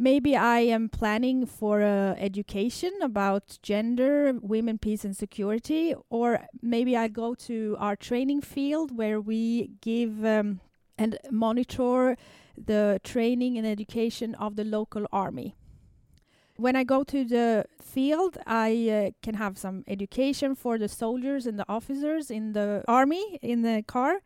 maybe 0.00 0.34
I 0.34 0.60
am 0.60 0.88
planning 0.88 1.44
for 1.44 1.82
uh, 1.82 2.14
education 2.18 2.92
about 3.02 3.58
gender, 3.62 4.32
women, 4.40 4.78
peace, 4.78 5.04
and 5.04 5.14
security, 5.14 5.94
or 6.08 6.46
maybe 6.62 6.96
I 6.96 7.08
go 7.08 7.34
to 7.34 7.76
our 7.78 7.96
training 7.96 8.40
field 8.40 8.96
where 8.96 9.20
we 9.20 9.72
give 9.82 10.24
um, 10.24 10.60
and 10.96 11.18
monitor 11.30 12.16
the 12.56 13.00
training 13.04 13.58
and 13.58 13.66
education 13.66 14.34
of 14.36 14.56
the 14.56 14.64
local 14.64 15.06
army. 15.12 15.54
When 16.56 16.76
I 16.76 16.84
go 16.84 17.04
to 17.04 17.24
the 17.24 17.66
field, 17.80 18.38
I 18.46 18.70
uh, 18.88 19.10
can 19.22 19.34
have 19.34 19.58
some 19.58 19.84
education 19.86 20.54
for 20.54 20.78
the 20.78 20.88
soldiers 20.88 21.46
and 21.46 21.58
the 21.58 21.66
officers 21.68 22.30
in 22.30 22.52
the 22.52 22.84
army 22.88 23.38
in 23.42 23.62
the 23.62 23.84
CAR 23.86 24.20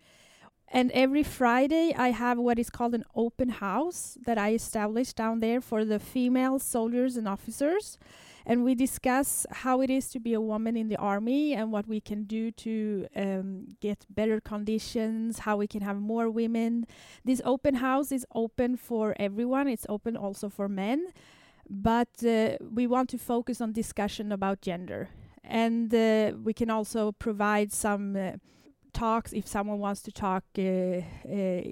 and 0.75 0.91
every 0.91 1.23
Friday, 1.23 1.95
I 1.97 2.11
have 2.11 2.37
what 2.37 2.59
is 2.59 2.69
called 2.69 2.97
an 2.97 3.05
open 3.15 3.49
house 3.49 4.19
that 4.27 4.39
I 4.39 4.55
established 4.55 5.15
down 5.15 5.39
there 5.39 5.61
for 5.61 5.85
the 5.85 6.01
female 6.01 6.59
soldiers 6.59 7.17
and 7.17 7.29
officers. 7.29 7.97
And 8.45 8.65
we 8.65 8.75
discuss 8.75 9.47
how 9.53 9.83
it 9.83 9.89
is 9.89 10.09
to 10.09 10.19
be 10.19 10.35
a 10.35 10.41
woman 10.41 10.77
in 10.77 10.89
the 10.89 10.97
army 10.97 11.55
and 11.55 11.71
what 11.71 11.87
we 11.87 12.01
can 12.01 12.25
do 12.25 12.51
to 12.51 13.07
um, 13.15 13.77
get 13.81 14.05
better 14.11 14.41
conditions, 14.41 15.39
how 15.39 15.59
we 15.59 15.69
can 15.69 15.81
have 15.83 16.01
more 16.01 16.29
women. 16.29 16.89
This 17.25 17.41
open 17.45 17.77
house 17.77 18.11
is 18.11 18.27
open 18.35 18.77
for 18.77 19.15
everyone, 19.17 19.69
it's 19.69 19.87
open 19.89 20.17
also 20.17 20.49
for 20.49 20.69
men. 20.69 21.07
But 21.71 22.25
uh, 22.27 22.57
we 22.61 22.89
want 22.89 23.11
to 23.11 23.19
focus 23.19 23.61
on 23.61 23.71
discussion 23.71 24.33
about 24.33 24.61
gender. 24.61 25.09
And 25.45 25.95
uh, 25.95 26.33
we 26.43 26.53
can 26.53 26.69
also 26.69 27.13
provide 27.13 27.73
some. 27.73 28.17
Uh, 28.17 28.33
talks 28.95 29.33
if 29.33 29.47
someone 29.47 29.79
wants 29.79 30.01
to 30.03 30.13
talk 30.13 30.45
uh, 30.59 30.63
uh, 30.63 31.03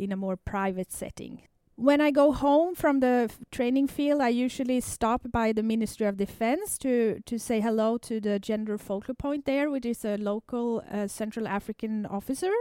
in 0.05 0.13
a 0.13 0.17
more 0.17 0.37
private 0.37 0.93
setting. 0.93 1.43
When 1.77 2.03
I 2.03 2.11
go 2.11 2.33
home 2.33 2.75
from 2.75 3.01
the 3.01 3.29
f- 3.31 3.39
training 3.51 3.89
field, 3.89 4.21
I 4.21 4.29
usually 4.29 4.81
stop 4.81 5.23
by 5.33 5.53
the 5.53 5.63
Ministry 5.63 6.07
of 6.07 6.19
Defense 6.19 6.77
to, 6.79 7.21
to 7.25 7.39
say 7.39 7.61
hello 7.61 7.97
to 7.99 8.21
the 8.21 8.39
gender 8.39 8.77
focal 8.77 9.15
point 9.15 9.47
there, 9.47 9.71
which 9.71 9.87
is 9.87 10.05
a 10.05 10.17
local 10.19 10.85
uh, 10.93 11.09
Central 11.09 11.49
African 11.49 12.05
officer. 12.05 12.53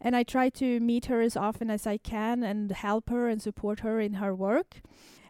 And 0.00 0.16
I 0.16 0.22
try 0.22 0.48
to 0.48 0.80
meet 0.80 1.06
her 1.06 1.20
as 1.20 1.36
often 1.36 1.70
as 1.70 1.86
I 1.86 1.98
can 1.98 2.42
and 2.42 2.70
help 2.70 3.10
her 3.10 3.28
and 3.28 3.42
support 3.42 3.80
her 3.80 4.00
in 4.00 4.14
her 4.14 4.34
work 4.34 4.80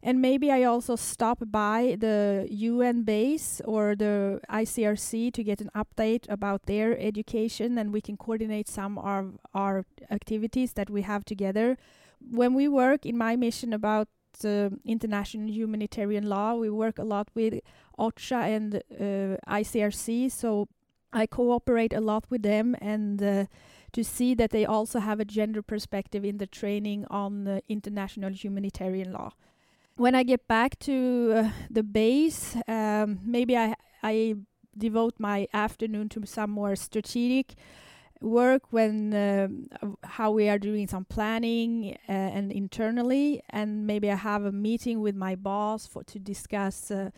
and 0.06 0.20
maybe 0.20 0.52
I 0.52 0.64
also 0.64 0.96
stop 0.96 1.38
by 1.46 1.96
the 1.98 2.46
UN 2.50 3.04
base 3.04 3.62
or 3.64 3.96
the 3.96 4.38
ICRC 4.50 5.32
to 5.32 5.42
get 5.42 5.62
an 5.62 5.70
update 5.74 6.26
about 6.28 6.66
their 6.66 6.98
education, 7.00 7.78
and 7.78 7.90
we 7.90 8.02
can 8.02 8.18
coordinate 8.18 8.68
some 8.68 8.98
of 8.98 9.38
our 9.54 9.86
activities 10.10 10.74
that 10.74 10.90
we 10.90 11.02
have 11.02 11.24
together. 11.24 11.78
When 12.20 12.52
we 12.52 12.68
work 12.68 13.06
in 13.06 13.16
my 13.16 13.34
mission 13.34 13.72
about 13.72 14.08
uh, 14.44 14.68
international 14.84 15.50
humanitarian 15.50 16.28
law, 16.28 16.54
we 16.54 16.68
work 16.68 16.98
a 16.98 17.04
lot 17.04 17.28
with 17.34 17.60
OCHA 17.98 18.42
and 18.56 18.74
uh, 18.74 19.38
ICRC, 19.50 20.30
so 20.30 20.68
I 21.14 21.24
cooperate 21.24 21.94
a 21.94 22.02
lot 22.02 22.26
with 22.28 22.42
them 22.42 22.76
and. 22.80 23.22
Uh, 23.22 23.44
to 23.92 24.02
see 24.02 24.34
that 24.34 24.50
they 24.50 24.66
also 24.66 24.98
have 24.98 25.20
a 25.20 25.24
gender 25.24 25.62
perspective 25.62 26.24
in 26.24 26.38
the 26.38 26.48
training 26.48 27.06
on 27.10 27.60
international 27.68 28.32
humanitarian 28.32 29.12
law 29.12 29.30
when 29.96 30.14
I 30.14 30.22
get 30.22 30.46
back 30.48 30.78
to 30.80 31.32
uh, 31.36 31.50
the 31.70 31.82
base, 31.82 32.56
um, 32.68 33.20
maybe 33.24 33.56
I 33.56 33.74
I 34.02 34.34
devote 34.76 35.14
my 35.18 35.46
afternoon 35.52 36.08
to 36.10 36.26
some 36.26 36.50
more 36.50 36.74
strategic 36.76 37.54
work 38.20 38.72
when 38.72 39.14
uh, 39.14 39.48
how 40.02 40.30
we 40.30 40.48
are 40.48 40.58
doing 40.58 40.88
some 40.88 41.04
planning 41.04 41.96
uh, 42.08 42.12
and 42.12 42.50
internally, 42.52 43.42
and 43.50 43.86
maybe 43.86 44.10
I 44.10 44.16
have 44.16 44.44
a 44.44 44.52
meeting 44.52 45.00
with 45.00 45.14
my 45.14 45.36
boss 45.36 45.86
for 45.86 46.02
to 46.04 46.18
discuss. 46.18 46.90
Uh, 46.90 47.10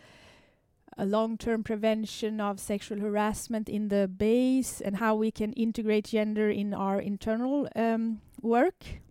a 0.98 1.04
long-term 1.04 1.62
prevention 1.62 2.40
of 2.40 2.58
sexual 2.58 2.98
harassment 3.00 3.68
in 3.68 3.88
the 3.88 4.08
base 4.08 4.80
and 4.80 4.96
how 4.96 5.14
we 5.14 5.30
can 5.30 5.52
integrate 5.52 6.06
gender 6.06 6.48
in 6.48 6.72
our 6.72 6.98
internal 6.98 7.68
um, 7.76 8.22
work 8.40 9.02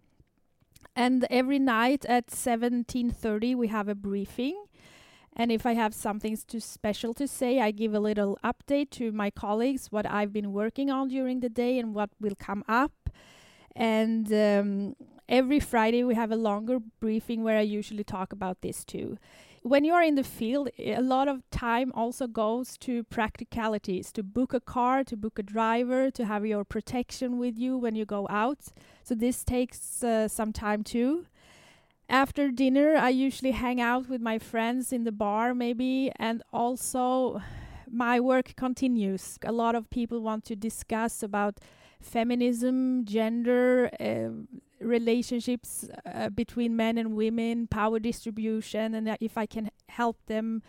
and 0.96 1.26
every 1.30 1.60
night 1.60 2.06
at 2.06 2.28
17:30 2.32 3.56
we 3.56 3.68
have 3.68 3.88
a 3.88 3.96
briefing. 3.96 4.66
And 5.38 5.52
if 5.52 5.66
I 5.66 5.74
have 5.74 5.94
something 5.94 6.38
too 6.48 6.62
special 6.62 7.14
to 7.16 7.28
say, 7.28 7.60
I 7.60 7.72
give 7.72 7.94
a 7.94 8.00
little 8.00 8.40
update 8.42 8.90
to 8.92 9.12
my 9.12 9.30
colleagues 9.30 9.92
what 9.92 10.10
I've 10.10 10.32
been 10.32 10.54
working 10.54 10.90
on 10.90 11.10
during 11.10 11.42
the 11.42 11.50
day 11.50 11.78
and 11.78 11.94
what 11.94 12.10
will 12.22 12.36
come 12.36 12.64
up. 12.70 13.10
And 13.76 14.32
um, 14.32 14.96
every 15.28 15.60
Friday 15.60 16.06
we 16.06 16.16
have 16.16 16.32
a 16.32 16.38
longer 16.38 16.80
briefing 17.02 17.44
where 17.44 17.58
I 17.58 17.62
usually 17.64 18.06
talk 18.06 18.32
about 18.32 18.62
this 18.62 18.86
too 18.86 19.18
when 19.66 19.84
you 19.84 19.94
are 19.96 20.04
in 20.04 20.14
the 20.14 20.24
field, 20.24 20.70
a 20.78 21.02
lot 21.02 21.28
of 21.28 21.42
time 21.50 21.92
also 21.96 22.28
goes 22.28 22.78
to 22.78 23.04
practicalities 23.06 24.12
to 24.12 24.22
book 24.22 24.54
a 24.54 24.60
car, 24.60 25.04
to 25.04 25.18
book 25.18 25.40
a 25.40 25.44
driver, 25.44 26.12
to 26.12 26.24
have 26.26 26.46
your 26.46 26.64
protection 26.64 27.40
with 27.40 27.58
you 27.58 27.76
when 27.76 27.96
you 27.96 28.06
go 28.06 28.28
out. 28.30 28.60
So 29.04 29.16
this 29.16 29.44
takes 29.44 30.04
uh, 30.04 30.28
some 30.28 30.54
time 30.54 30.84
too. 30.84 31.26
After 32.08 32.52
dinner, 32.52 32.96
I 32.96 33.10
usually 33.10 33.52
hang 33.52 33.82
out 33.82 34.08
with 34.08 34.22
my 34.22 34.38
friends 34.38 34.94
in 34.94 35.04
the 35.04 35.12
bar, 35.12 35.56
maybe, 35.56 36.12
and 36.18 36.44
also 36.54 37.42
my 37.90 38.20
work 38.20 38.56
continues. 38.56 39.40
A 39.44 39.52
lot 39.52 39.74
of 39.74 39.90
people 39.90 40.22
want 40.22 40.46
to 40.46 40.56
discuss 40.56 41.24
about 41.24 41.58
feminism, 42.00 43.04
gender, 43.04 43.90
uh, 44.00 44.46
relationships 44.80 45.88
uh, 46.06 46.30
between 46.30 46.76
men 46.76 46.98
and 46.98 47.16
women, 47.16 47.68
power 47.68 48.00
distribution, 48.00 48.94
and 48.94 49.18
if 49.20 49.38
I 49.38 49.46
can 49.46 49.70
help 49.90 50.18
them 50.28 50.62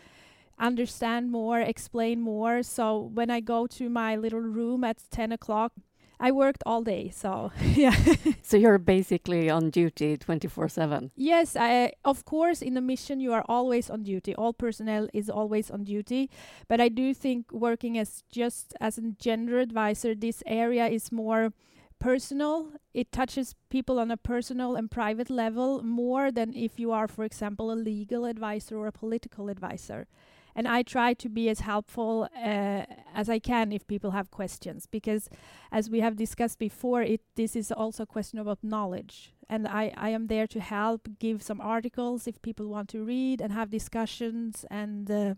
understand 0.58 1.30
more, 1.30 1.60
explain 1.60 2.20
more. 2.20 2.62
So 2.62 2.98
when 2.98 3.30
I 3.30 3.40
go 3.40 3.66
to 3.66 3.88
my 3.88 4.16
little 4.16 4.40
room 4.40 4.84
at 4.84 4.98
10 5.10 5.32
o'clock, 5.32 5.72
I 6.18 6.30
worked 6.30 6.62
all 6.64 6.82
day, 6.82 7.10
so 7.10 7.52
yeah. 7.62 7.94
so 8.42 8.56
you're 8.56 8.78
basically 8.78 9.50
on 9.50 9.68
duty 9.68 10.16
24/7. 10.16 11.10
Yes, 11.14 11.56
I 11.56 11.92
of 12.04 12.24
course 12.24 12.62
in 12.62 12.76
a 12.76 12.80
mission 12.80 13.20
you 13.20 13.34
are 13.34 13.44
always 13.48 13.90
on 13.90 14.02
duty. 14.02 14.34
All 14.34 14.54
personnel 14.54 15.08
is 15.12 15.28
always 15.28 15.70
on 15.70 15.84
duty, 15.84 16.30
but 16.68 16.80
I 16.80 16.88
do 16.88 17.12
think 17.12 17.52
working 17.52 17.98
as 17.98 18.24
just 18.30 18.72
as 18.80 18.96
a 18.96 19.02
gender 19.20 19.58
advisor 19.58 20.14
this 20.14 20.42
area 20.46 20.86
is 20.86 21.12
more 21.12 21.52
personal. 21.98 22.72
It 22.96 23.12
touches 23.12 23.54
people 23.68 23.98
on 23.98 24.10
a 24.10 24.16
personal 24.16 24.74
and 24.74 24.90
private 24.90 25.28
level 25.28 25.82
more 25.82 26.32
than 26.32 26.54
if 26.54 26.80
you 26.80 26.92
are, 26.92 27.06
for 27.06 27.24
example, 27.24 27.70
a 27.70 27.76
legal 27.92 28.24
advisor 28.24 28.78
or 28.78 28.86
a 28.86 28.98
political 29.02 29.50
advisor. 29.50 30.06
And 30.54 30.66
I 30.66 30.82
try 30.82 31.12
to 31.12 31.28
be 31.28 31.50
as 31.50 31.60
helpful 31.60 32.26
uh, 32.34 32.84
as 33.14 33.28
I 33.28 33.38
can 33.38 33.70
if 33.70 33.86
people 33.86 34.12
have 34.12 34.30
questions, 34.30 34.86
because 34.86 35.28
as 35.70 35.90
we 35.90 36.00
have 36.00 36.16
discussed 36.16 36.58
before, 36.58 37.02
it 37.02 37.20
this 37.34 37.54
is 37.54 37.70
also 37.70 38.04
a 38.04 38.12
question 38.16 38.38
about 38.38 38.60
knowledge. 38.62 39.34
And 39.46 39.68
I, 39.68 39.92
I 40.08 40.08
am 40.08 40.28
there 40.28 40.46
to 40.46 40.60
help, 40.60 41.06
give 41.18 41.42
some 41.42 41.60
articles 41.60 42.26
if 42.26 42.40
people 42.40 42.66
want 42.66 42.88
to 42.88 43.04
read 43.04 43.42
and 43.42 43.52
have 43.52 43.68
discussions 43.68 44.64
and 44.70 45.10
uh, 45.10 45.34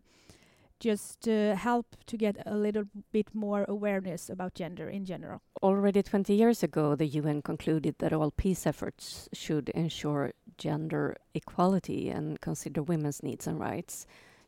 just 0.81 1.29
uh, 1.29 1.55
help 1.55 1.97
to 2.07 2.17
get 2.17 2.37
a 2.47 2.55
little 2.55 2.85
bit 3.13 3.35
more 3.35 3.65
awareness 3.69 4.31
about 4.31 4.55
gender 4.55 4.89
in 4.89 5.05
general. 5.05 5.43
Already 5.63 6.03
20 6.03 6.35
years 6.35 6.63
ago, 6.63 6.95
the 6.95 7.07
UN 7.07 7.43
concluded 7.43 7.97
that 7.99 8.13
all 8.13 8.31
peace 8.31 8.67
efforts 8.67 9.29
should 9.33 9.69
ensure 9.71 10.33
gender 10.57 11.17
equality 11.35 12.11
and 12.11 12.41
consider 12.41 12.83
women's 12.83 13.23
needs 13.23 13.47
and 13.47 13.59
rights. 13.59 14.07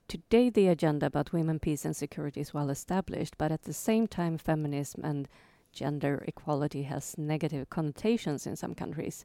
Today, 0.09 0.51
the 0.51 0.69
agenda 0.69 1.07
about 1.07 1.33
women, 1.33 1.61
peace, 1.61 1.85
and 1.85 1.95
security 1.95 2.41
is 2.41 2.53
well 2.53 2.71
established, 2.71 3.39
but 3.39 3.53
at 3.53 3.63
the 3.63 3.73
same 3.73 4.09
time, 4.09 4.39
feminism 4.39 5.05
and 5.05 5.29
gender 5.73 6.25
equality 6.27 6.83
has 6.83 7.17
negative 7.17 7.71
connotations 7.71 8.47
in 8.47 8.57
some 8.57 8.75
countries. 8.75 9.25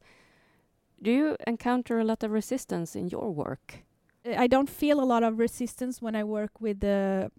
Do 1.01 1.11
you 1.11 1.37
encounter 1.47 1.99
a 1.99 2.03
lot 2.03 2.23
of 2.23 2.31
resistance 2.31 2.95
in 2.95 3.09
your 3.09 3.31
work? 3.31 3.79
I 4.25 4.47
don't 4.47 4.69
feel 4.69 5.01
a 5.01 5.05
lot 5.05 5.23
of 5.23 5.39
resistance 5.39 6.01
when 6.01 6.15
I 6.15 6.23
work 6.23 6.59
with 6.59 6.79
the 6.79 7.31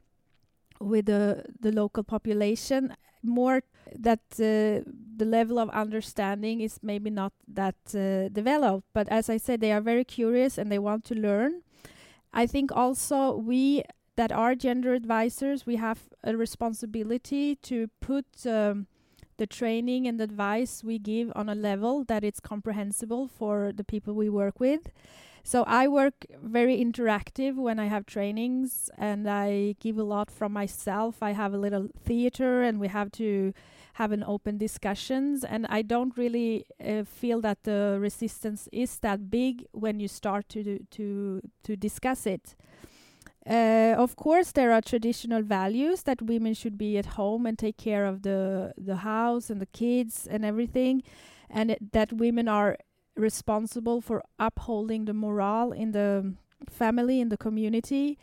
with 0.81 1.07
the 1.07 1.45
the 1.61 1.73
local 1.73 2.05
population. 2.05 2.95
More 3.23 3.63
that 3.99 4.21
uh, 4.35 4.87
the 5.17 5.25
level 5.25 5.59
of 5.59 5.69
understanding 5.71 6.61
is 6.61 6.79
maybe 6.83 7.11
not 7.11 7.33
that 7.49 7.75
uh, 7.95 8.29
developed, 8.29 8.87
but 8.93 9.09
as 9.09 9.29
I 9.29 9.37
said, 9.37 9.61
they 9.61 9.73
are 9.73 9.81
very 9.81 10.05
curious 10.05 10.59
and 10.59 10.71
they 10.71 10.79
want 10.79 11.05
to 11.07 11.15
learn. 11.15 11.63
I 12.33 12.47
think 12.47 12.71
also 12.71 13.35
we 13.37 13.83
that 14.17 14.33
are 14.33 14.55
gender 14.55 14.95
advisors, 14.95 15.67
we 15.67 15.77
have 15.77 16.09
a 16.25 16.37
responsibility 16.37 17.57
to 17.57 17.89
put 18.01 18.27
um, 18.47 18.87
the 19.37 19.47
training 19.47 20.07
and 20.07 20.21
advice 20.21 20.83
we 20.83 20.99
give 20.99 21.31
on 21.37 21.49
a 21.49 21.55
level 21.55 22.05
that 22.05 22.25
it's 22.25 22.41
comprehensible 22.41 23.29
for 23.29 23.73
the 23.75 23.85
people 23.85 24.15
we 24.15 24.29
work 24.29 24.59
with. 24.59 24.91
So 25.47 25.63
I 25.69 25.87
work 25.87 26.27
very 26.43 26.79
interactive 26.79 27.55
when 27.55 27.79
I 27.79 27.87
have 27.87 28.05
trainings 28.05 28.91
and 28.99 29.31
I 29.31 29.77
give 29.79 29.97
a 29.97 30.03
lot 30.03 30.29
from 30.29 30.53
myself. 30.53 31.23
I 31.23 31.35
have 31.35 31.55
a 31.55 31.57
little 31.57 31.87
theater 32.05 32.63
and 32.63 32.81
we 32.81 32.89
have 32.89 33.13
to 33.13 33.53
have 33.93 34.11
an 34.11 34.25
open 34.25 34.59
discussions 34.59 35.45
and 35.45 35.65
I 35.69 35.83
don't 35.83 36.17
really 36.19 36.67
uh, 36.85 37.05
feel 37.05 37.41
that 37.43 37.63
the 37.63 37.97
resistance 38.01 38.69
is 38.73 38.99
that 38.99 39.31
big 39.31 39.65
when 39.71 40.01
you 40.01 40.09
start 40.09 40.49
to 40.49 40.81
to 40.91 41.41
to 41.63 41.77
discuss 41.77 42.27
it. 42.27 42.57
Uh, 43.49 43.95
of 43.97 44.17
course, 44.17 44.51
there 44.51 44.73
are 44.73 44.81
traditional 44.83 45.43
values 45.43 46.03
that 46.03 46.21
women 46.21 46.55
should 46.55 46.77
be 46.77 46.99
at 46.99 47.15
home 47.15 47.47
and 47.47 47.57
take 47.57 47.77
care 47.77 48.05
of 48.05 48.23
the 48.23 48.75
the 48.77 48.97
house 48.97 49.49
and 49.49 49.61
the 49.61 49.67
kids 49.67 50.27
and 50.29 50.45
everything, 50.45 51.05
and 51.49 51.77
that 51.93 52.13
women 52.13 52.49
are 52.49 52.77
responsible 53.17 54.01
for 54.01 54.23
upholding 54.39 55.05
the 55.07 55.15
morale 55.15 55.73
in 55.73 55.93
the 55.93 56.35
family 56.69 57.21
in 57.21 57.29
the 57.29 57.37
community. 57.37 58.19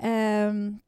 Um, 0.00 0.80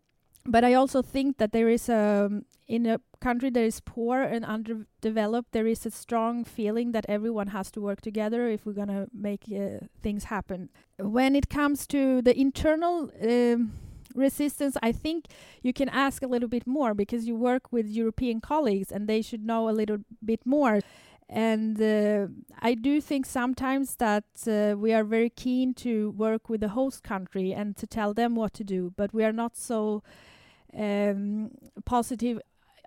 but 0.45 0.65
I 0.65 0.75
also 0.75 1.03
think 1.03 1.39
that 1.39 1.53
there 1.53 1.69
is 1.69 1.89
a 1.89 2.43
in 2.67 2.87
a 2.87 3.01
country 3.21 3.51
that 3.51 3.63
is 3.63 3.81
poor 3.81 4.23
and 4.23 4.45
underdeveloped, 4.45 5.53
there 5.53 5.67
is 5.67 5.85
a 5.87 5.91
strong 5.91 6.45
feeling 6.45 6.93
that 6.93 7.05
everyone 7.09 7.49
has 7.49 7.71
to 7.71 7.81
work 7.81 8.01
together 8.01 8.49
if 8.49 8.65
we're 8.65 8.73
gonna 8.73 9.07
make 9.13 9.45
uh, 9.55 9.85
things 10.03 10.25
happen. 10.25 10.71
When 10.99 11.37
it 11.37 11.49
comes 11.49 11.87
to 11.89 12.23
the 12.23 12.39
internal 12.39 13.11
um, 13.23 13.73
resistance, 14.15 14.77
I 14.83 14.93
think 14.93 15.27
you 15.63 15.73
can 15.73 15.89
ask 15.89 16.23
a 16.23 16.27
little 16.27 16.49
bit 16.49 16.67
more 16.67 16.95
because 16.95 17.27
you 17.27 17.37
work 17.37 17.73
with 17.73 17.87
European 17.87 18.41
colleagues 18.41 18.91
and 18.91 19.07
they 19.07 19.23
should 19.23 19.45
know 19.45 19.69
a 19.69 19.75
little 19.81 19.99
bit 20.25 20.41
more. 20.45 20.81
And 21.33 21.81
uh, 21.81 22.27
I 22.61 22.75
do 22.75 23.01
think 23.01 23.25
sometimes 23.25 23.97
that 23.97 24.25
uh, 24.47 24.77
we 24.77 24.93
are 24.93 25.03
very 25.03 25.31
keen 25.31 25.73
to 25.75 26.11
work 26.11 26.51
with 26.51 26.61
the 26.61 26.69
host 26.69 27.03
country 27.03 27.55
and 27.55 27.75
to 27.79 27.87
tell 27.87 28.13
them 28.13 28.35
what 28.35 28.53
to 28.55 28.65
do, 28.65 28.93
but 28.99 29.15
we 29.15 29.25
are 29.25 29.33
not 29.33 29.57
so 29.57 30.03
um, 30.77 31.53
positive 31.87 32.39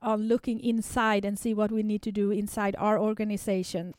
on 0.04 0.28
looking 0.28 0.60
inside 0.60 1.26
and 1.26 1.40
see 1.40 1.56
what 1.56 1.72
we 1.72 1.82
need 1.82 2.04
to 2.04 2.12
do 2.12 2.30
inside 2.30 2.76
our 2.78 3.00
organization. 3.00 3.96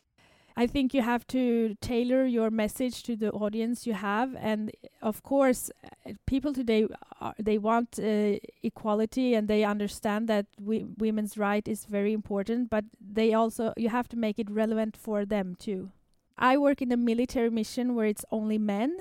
I 0.59 0.67
think 0.67 0.95
you 0.95 1.03
have 1.03 1.27
to 1.27 1.77
tailor 1.83 2.25
your 2.25 2.51
message 2.51 3.03
to 3.03 3.15
the 3.15 3.31
audience 3.31 3.87
you 3.87 3.93
have, 3.93 4.35
and 4.39 4.73
of 5.03 5.23
course, 5.23 5.71
uh, 5.85 6.13
people 6.27 6.55
today 6.55 6.87
are, 7.21 7.35
they 7.39 7.59
want 7.59 7.99
uh, 7.99 8.39
equality 8.63 9.35
and 9.35 9.49
they 9.49 9.65
understand 9.65 10.29
that 10.29 10.47
we, 10.59 10.85
women's 10.97 11.37
right 11.37 11.69
is 11.69 11.85
very 11.85 12.15
important, 12.15 12.71
but 12.71 12.87
they 12.99 13.35
also 13.35 13.75
you 13.77 13.91
have 13.91 14.09
to 14.09 14.17
make 14.17 14.39
it 14.39 14.51
relevant 14.51 14.97
for 14.97 15.27
them 15.27 15.57
too. 15.59 15.91
I 16.39 16.57
work 16.57 16.81
in 16.81 16.91
a 16.91 16.97
military 16.97 17.51
mission 17.51 17.95
where 17.95 18.07
it's 18.07 18.25
only 18.31 18.57
men, 18.57 19.01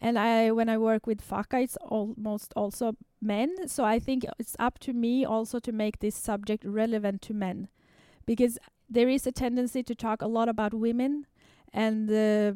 and 0.00 0.18
I 0.18 0.52
when 0.52 0.70
I 0.70 0.78
work 0.78 1.06
with 1.06 1.20
FACA, 1.20 1.64
it's 1.64 1.76
almost 1.82 2.54
also 2.56 2.96
men. 3.20 3.68
So 3.68 3.84
I 3.84 3.98
think 3.98 4.24
it's 4.38 4.56
up 4.58 4.78
to 4.80 4.94
me 4.94 5.26
also 5.26 5.58
to 5.58 5.72
make 5.72 5.98
this 5.98 6.14
subject 6.14 6.64
relevant 6.64 7.20
to 7.22 7.34
men, 7.34 7.68
because 8.24 8.58
there 8.88 9.08
is 9.08 9.26
a 9.26 9.32
tendency 9.32 9.82
to 9.82 9.94
talk 9.94 10.22
a 10.22 10.26
lot 10.26 10.48
about 10.48 10.74
women, 10.74 11.26
and 11.72 12.10
uh, 12.10 12.52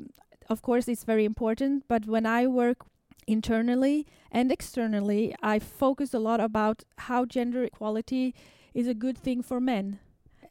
of 0.49 0.63
course 0.63 0.89
it's 0.89 1.05
very 1.05 1.25
important. 1.25 1.85
But 1.89 2.07
when 2.07 2.27
I 2.27 2.47
work 2.47 2.79
internally 3.27 4.07
and 4.31 4.51
externally, 4.51 5.35
I 5.43 5.59
focus 5.59 6.15
a 6.15 6.19
lot 6.19 6.41
about 6.41 6.85
how 6.97 7.25
gender 7.25 7.65
equality 7.65 8.35
is 8.75 8.87
a 8.87 8.95
good 8.95 9.19
thing 9.19 9.43
for 9.43 9.61
men. 9.61 10.01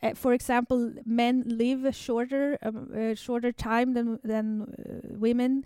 Uh, 0.02 0.14
for 0.14 0.34
example, 0.34 0.94
men 1.06 1.44
live 1.46 1.84
a 1.84 1.92
shorter, 1.92 2.58
um, 2.62 2.92
uh, 2.96 3.16
shorter 3.16 3.52
time 3.52 3.94
than 3.94 4.20
than 4.24 4.62
uh, 4.62 5.18
women 5.18 5.66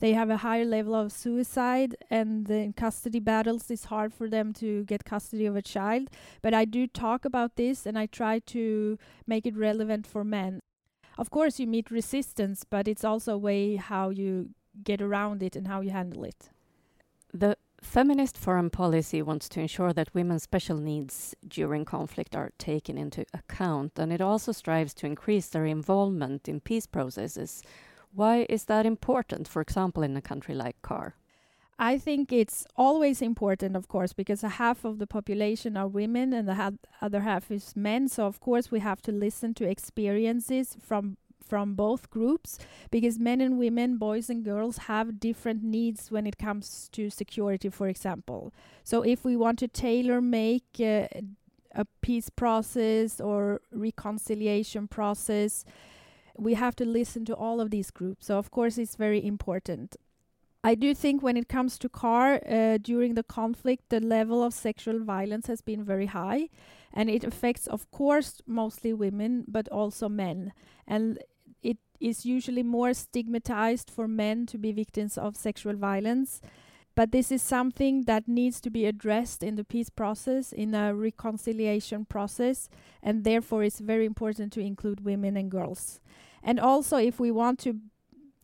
they 0.00 0.12
have 0.12 0.30
a 0.30 0.38
higher 0.38 0.64
level 0.64 0.94
of 0.94 1.12
suicide 1.12 1.96
and 2.10 2.48
in 2.50 2.72
custody 2.72 3.20
battles 3.20 3.70
it's 3.70 3.86
hard 3.86 4.14
for 4.14 4.28
them 4.28 4.52
to 4.54 4.84
get 4.84 5.04
custody 5.04 5.46
of 5.46 5.56
a 5.56 5.62
child. 5.62 6.08
But 6.42 6.54
i 6.54 6.64
do 6.64 6.86
talk 6.86 7.24
about 7.24 7.56
this 7.56 7.86
and 7.86 7.98
i 7.98 8.06
try 8.06 8.38
to 8.40 8.98
make 9.26 9.46
it 9.46 9.56
relevant 9.56 10.06
for 10.06 10.24
men. 10.24 10.60
Of 11.16 11.30
course 11.30 11.58
you 11.58 11.66
meet 11.66 11.90
resistance 11.90 12.64
but 12.68 12.86
it's 12.86 13.04
also 13.04 13.34
a 13.34 13.38
way 13.38 13.76
how 13.76 14.10
you 14.10 14.50
get 14.84 15.02
around 15.02 15.42
it 15.42 15.56
and 15.56 15.66
how 15.66 15.80
you 15.80 15.90
handle 15.90 16.24
it. 16.24 16.50
The 17.34 17.56
feminist 17.80 18.36
foreign 18.36 18.70
policy 18.70 19.22
wants 19.22 19.48
to 19.50 19.60
ensure 19.60 19.92
that 19.92 20.14
women's 20.14 20.42
special 20.42 20.78
needs 20.78 21.34
during 21.46 21.84
conflict 21.84 22.34
are 22.34 22.50
taken 22.58 22.98
into 22.98 23.24
account 23.32 23.98
and 23.98 24.12
it 24.12 24.20
also 24.20 24.52
strives 24.52 24.94
to 24.94 25.06
increase 25.06 25.48
their 25.48 25.66
involvement 25.66 26.48
in 26.48 26.60
peace 26.60 26.86
processes 26.86 27.62
why 28.18 28.46
is 28.48 28.64
that 28.64 28.84
important, 28.84 29.46
for 29.48 29.62
example, 29.62 30.02
in 30.02 30.16
a 30.16 30.20
country 30.20 30.54
like 30.54 30.76
CAR? 30.82 31.14
I 31.78 31.96
think 31.96 32.32
it's 32.32 32.66
always 32.76 33.22
important, 33.22 33.76
of 33.76 33.86
course, 33.86 34.12
because 34.12 34.42
half 34.42 34.84
of 34.84 34.98
the 34.98 35.06
population 35.06 35.76
are 35.76 35.86
women 35.86 36.32
and 36.32 36.48
the 36.48 36.54
ha 36.54 36.70
other 37.00 37.20
half 37.20 37.52
is 37.52 37.76
men. 37.76 38.08
So, 38.08 38.26
of 38.26 38.40
course, 38.40 38.72
we 38.72 38.80
have 38.80 39.00
to 39.02 39.12
listen 39.12 39.54
to 39.54 39.64
experiences 39.64 40.76
from 40.80 41.16
from 41.50 41.74
both 41.74 42.10
groups 42.10 42.58
because 42.90 43.18
men 43.18 43.40
and 43.40 43.58
women, 43.58 43.96
boys 43.96 44.28
and 44.28 44.44
girls 44.44 44.76
have 44.90 45.18
different 45.18 45.62
needs 45.62 46.10
when 46.10 46.26
it 46.26 46.36
comes 46.36 46.90
to 46.92 47.08
security, 47.08 47.70
for 47.70 47.88
example. 47.88 48.52
So, 48.82 49.02
if 49.02 49.24
we 49.24 49.36
want 49.36 49.58
to 49.60 49.68
tailor 49.68 50.20
make 50.20 50.68
uh, 50.80 51.06
a 51.82 51.84
peace 52.00 52.28
process 52.28 53.20
or 53.20 53.60
reconciliation 53.70 54.88
process, 54.88 55.64
we 56.38 56.54
have 56.54 56.76
to 56.76 56.84
listen 56.84 57.24
to 57.26 57.34
all 57.34 57.60
of 57.60 57.70
these 57.70 57.90
groups. 57.90 58.26
So, 58.26 58.38
of 58.38 58.50
course, 58.50 58.78
it's 58.78 58.96
very 58.96 59.24
important. 59.24 59.96
I 60.64 60.74
do 60.74 60.94
think 60.94 61.22
when 61.22 61.36
it 61.36 61.48
comes 61.48 61.78
to 61.78 61.88
CAR, 61.88 62.40
uh, 62.48 62.78
during 62.78 63.14
the 63.14 63.22
conflict, 63.22 63.88
the 63.90 64.00
level 64.00 64.42
of 64.42 64.52
sexual 64.52 65.00
violence 65.00 65.46
has 65.46 65.60
been 65.60 65.84
very 65.84 66.06
high. 66.06 66.48
And 66.92 67.08
it 67.10 67.22
affects, 67.22 67.66
of 67.66 67.90
course, 67.90 68.40
mostly 68.46 68.92
women, 68.92 69.44
but 69.46 69.68
also 69.68 70.08
men. 70.08 70.52
And 70.86 71.18
it 71.62 71.78
is 72.00 72.24
usually 72.24 72.62
more 72.62 72.94
stigmatized 72.94 73.90
for 73.90 74.08
men 74.08 74.46
to 74.46 74.58
be 74.58 74.72
victims 74.72 75.18
of 75.18 75.36
sexual 75.36 75.74
violence. 75.74 76.40
But 76.94 77.12
this 77.12 77.30
is 77.30 77.42
something 77.42 78.02
that 78.06 78.26
needs 78.26 78.60
to 78.62 78.70
be 78.70 78.84
addressed 78.84 79.44
in 79.44 79.54
the 79.54 79.62
peace 79.62 79.88
process, 79.88 80.52
in 80.52 80.74
a 80.74 80.92
reconciliation 80.92 82.04
process, 82.04 82.68
and 83.02 83.22
therefore 83.22 83.62
it's 83.62 83.78
very 83.78 84.04
important 84.04 84.52
to 84.54 84.60
include 84.60 85.04
women 85.04 85.36
and 85.36 85.48
girls. 85.48 86.00
And 86.48 86.58
also, 86.58 86.96
if 86.96 87.20
we 87.20 87.30
want 87.30 87.58
to 87.66 87.78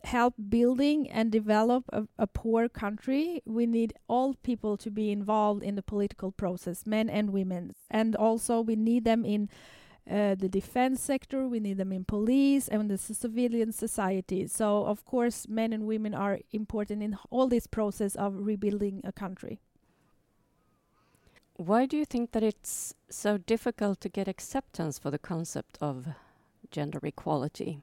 help 0.05 0.35
building 0.51 1.11
and 1.11 1.33
develop 1.33 1.85
a, 1.91 2.07
a, 2.19 2.27
poor 2.27 2.69
country, 2.69 3.41
we 3.47 3.65
need 3.65 3.95
all 4.09 4.35
people 4.35 4.77
to 4.77 4.91
be 4.91 5.11
involved 5.11 5.63
in 5.63 5.75
the 5.75 5.83
political 5.83 6.31
process, 6.31 6.87
men 6.87 7.09
and 7.09 7.31
women. 7.31 7.73
And 7.91 8.15
also, 8.15 8.61
we 8.61 8.77
need 8.77 9.07
them 9.07 9.25
in 9.25 9.49
uh, 10.07 10.35
the 10.35 10.51
defense 10.51 11.01
sector, 11.01 11.49
we 11.49 11.61
need 11.61 11.79
them 11.79 11.93
in 11.93 12.05
police 12.05 12.69
and 12.69 12.83
in 12.83 12.89
the 12.89 12.99
civilian 12.99 13.73
society. 13.73 14.47
So, 14.49 14.85
of 14.85 15.07
course, 15.07 15.49
men 15.49 15.73
and 15.73 15.87
women 15.87 16.13
are 16.13 16.41
important 16.53 17.03
in 17.03 17.17
all 17.31 17.49
this 17.49 17.67
process 17.67 18.17
of 18.17 18.35
rebuilding 18.37 19.01
a 19.03 19.13
country. 19.13 19.61
Why 21.57 21.87
do 21.87 21.97
you 21.97 22.05
think 22.05 22.33
that 22.33 22.43
it's 22.43 22.93
so 23.09 23.39
difficult 23.39 24.03
to 24.03 24.11
get 24.11 24.29
acceptance 24.29 24.99
for 24.99 25.11
the 25.11 25.19
concept 25.19 25.79
of 25.81 26.09
gender 26.71 27.01
equality? 27.03 27.81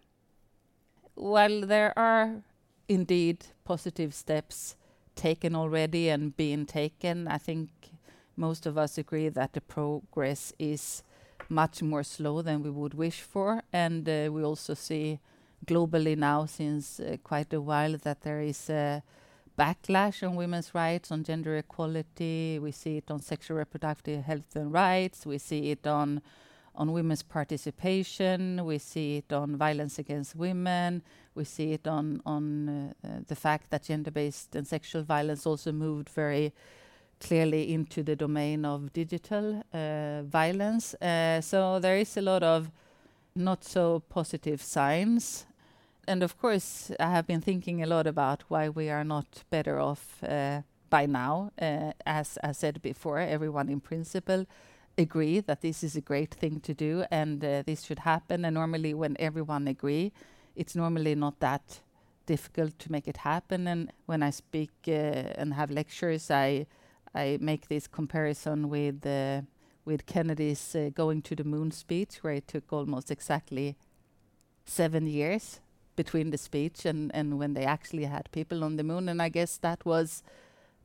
Well, 1.15 1.62
there 1.62 1.97
are 1.97 2.41
indeed 2.88 3.45
positive 3.63 4.13
steps 4.13 4.76
taken 5.15 5.56
already 5.56 6.10
and 6.10 6.36
being 6.36 6.65
taken. 6.65 7.28
I 7.28 7.38
think 7.38 7.69
most 8.36 8.65
of 8.65 8.78
us 8.78 8.97
agree 8.97 9.30
that 9.30 9.54
the 9.54 9.62
progress 9.62 10.54
is 10.58 11.04
much 11.50 11.84
more 11.84 12.04
slow 12.04 12.41
than 12.41 12.63
we 12.63 12.69
would 12.69 12.93
wish 12.93 13.21
for. 13.21 13.62
And 13.74 14.08
uh, 14.08 14.30
we 14.32 14.43
also 14.43 14.74
see 14.74 15.19
globally 15.65 16.17
now, 16.17 16.45
since 16.45 17.00
uh, 17.00 17.17
quite 17.24 17.54
a 17.54 17.62
while, 17.62 17.97
that 17.97 18.21
there 18.21 18.41
is 18.41 18.69
a 18.69 19.04
backlash 19.60 20.28
on 20.28 20.36
women's 20.36 20.74
rights, 20.74 21.12
on 21.12 21.24
gender 21.24 21.58
equality. 21.58 22.58
We 22.60 22.71
see 22.71 22.97
it 22.97 23.12
on 23.12 23.21
sexual 23.21 23.58
reproductive 23.58 24.24
health 24.24 24.56
and 24.56 24.71
rights. 24.71 25.26
We 25.26 25.38
see 25.38 25.71
it 25.71 25.86
on 25.86 26.21
on 26.76 26.92
women's 26.92 27.24
participation. 27.24 28.66
We 28.66 28.78
see 28.78 29.18
it 29.18 29.34
on 29.34 29.58
violence 29.58 30.00
against 30.00 30.36
women. 30.36 31.02
We 31.36 31.44
see 31.44 31.74
it 31.74 31.88
on 31.88 32.22
on 32.26 32.70
uh, 32.70 33.08
uh, 33.08 33.10
the 33.28 33.36
fact 33.36 33.70
that 33.70 33.84
gender-based 33.84 34.56
and 34.56 34.68
sexual 34.68 35.04
violence 35.04 35.46
also 35.46 35.72
moved 35.72 36.10
very 36.10 36.54
clearly 37.20 37.74
into 37.74 38.04
the 38.04 38.16
domain 38.16 38.66
of 38.66 38.92
digital 38.94 39.64
uh, 39.74 40.24
violence. 40.24 40.96
Uh, 40.96 41.40
so 41.42 41.80
there 41.80 41.98
is 41.98 42.18
a 42.18 42.22
lot 42.22 42.44
of 42.44 42.72
not 43.36 43.64
so 43.64 44.02
positive 44.10 44.62
signs. 44.62 45.46
And 46.08 46.24
of 46.24 46.38
course, 46.38 46.92
I 47.00 47.12
have 47.12 47.28
been 47.28 47.42
thinking 47.42 47.84
a 47.84 47.86
lot 47.86 48.08
about 48.08 48.44
why 48.50 48.70
we 48.70 48.90
are 48.90 49.04
not 49.04 49.44
better 49.50 49.80
off 49.80 50.24
uh, 50.24 50.62
by 50.90 51.06
now. 51.06 51.52
Uh, 51.62 51.94
as 52.06 52.38
I 52.44 52.54
said 52.54 52.82
before, 52.82 53.20
everyone 53.20 53.70
in 53.70 53.80
principle 53.80 54.46
agree 55.02 55.40
that 55.42 55.62
this 55.62 55.84
is 55.84 55.96
a 55.96 56.02
great 56.02 56.34
thing 56.34 56.60
to 56.62 56.74
do 56.74 57.04
and 57.12 57.44
uh, 57.44 57.64
this 57.66 57.84
should 57.84 58.00
happen. 58.00 58.46
And 58.46 58.54
normally, 58.54 58.94
when 58.94 59.16
everyone 59.20 59.68
agree, 59.68 60.12
it's 60.56 60.76
normally 60.76 61.16
not 61.16 61.40
that 61.40 61.82
difficult 62.26 62.80
to 62.80 62.92
make 62.92 63.08
it 63.08 63.18
happen. 63.18 63.68
And 63.68 63.92
when 64.06 64.24
I 64.24 64.32
speak 64.32 64.72
uh, 64.88 64.92
and 65.40 65.54
have 65.54 65.72
lectures, 65.72 66.32
I 66.32 66.66
I 67.14 67.38
make 67.42 67.68
this 67.68 67.88
comparison 67.88 68.70
with 68.70 69.06
uh, 69.06 69.42
with 69.86 70.06
Kennedy's 70.06 70.76
uh, 70.76 70.90
going 70.94 71.22
to 71.24 71.36
the 71.36 71.44
moon 71.44 71.72
speech, 71.72 72.24
where 72.24 72.34
it 72.34 72.48
took 72.48 72.72
almost 72.72 73.12
exactly 73.12 73.76
seven 74.66 75.08
years 75.08 75.60
between 75.96 76.32
the 76.32 76.38
speech 76.38 76.86
and, 76.86 77.12
and 77.14 77.38
when 77.38 77.54
they 77.54 77.66
actually 77.66 78.06
had 78.06 78.32
people 78.32 78.64
on 78.64 78.78
the 78.78 78.84
moon. 78.84 79.10
And 79.10 79.22
I 79.22 79.30
guess 79.30 79.58
that 79.58 79.86
was 79.86 80.24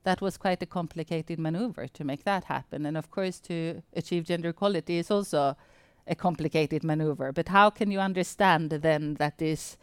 that 0.07 0.21
was 0.21 0.37
quite 0.37 0.63
a 0.63 0.67
complicated 0.67 1.37
maneuver 1.37 1.89
to 1.89 2.05
make 2.05 2.23
that 2.23 2.45
happen. 2.45 2.87
And 2.87 2.97
of 2.97 3.11
course, 3.11 3.41
to 3.41 3.83
achieve 3.93 4.25
gender 4.25 4.51
equality 4.51 4.99
is 4.99 5.11
also 5.11 5.57
a 6.07 6.15
complicated 6.15 6.85
maneuver. 6.85 7.33
But 7.33 7.49
how 7.49 7.71
can 7.71 7.91
you 7.91 7.99
understand 7.99 8.71
then 8.71 9.15
that 9.15 9.39
this 9.39 9.77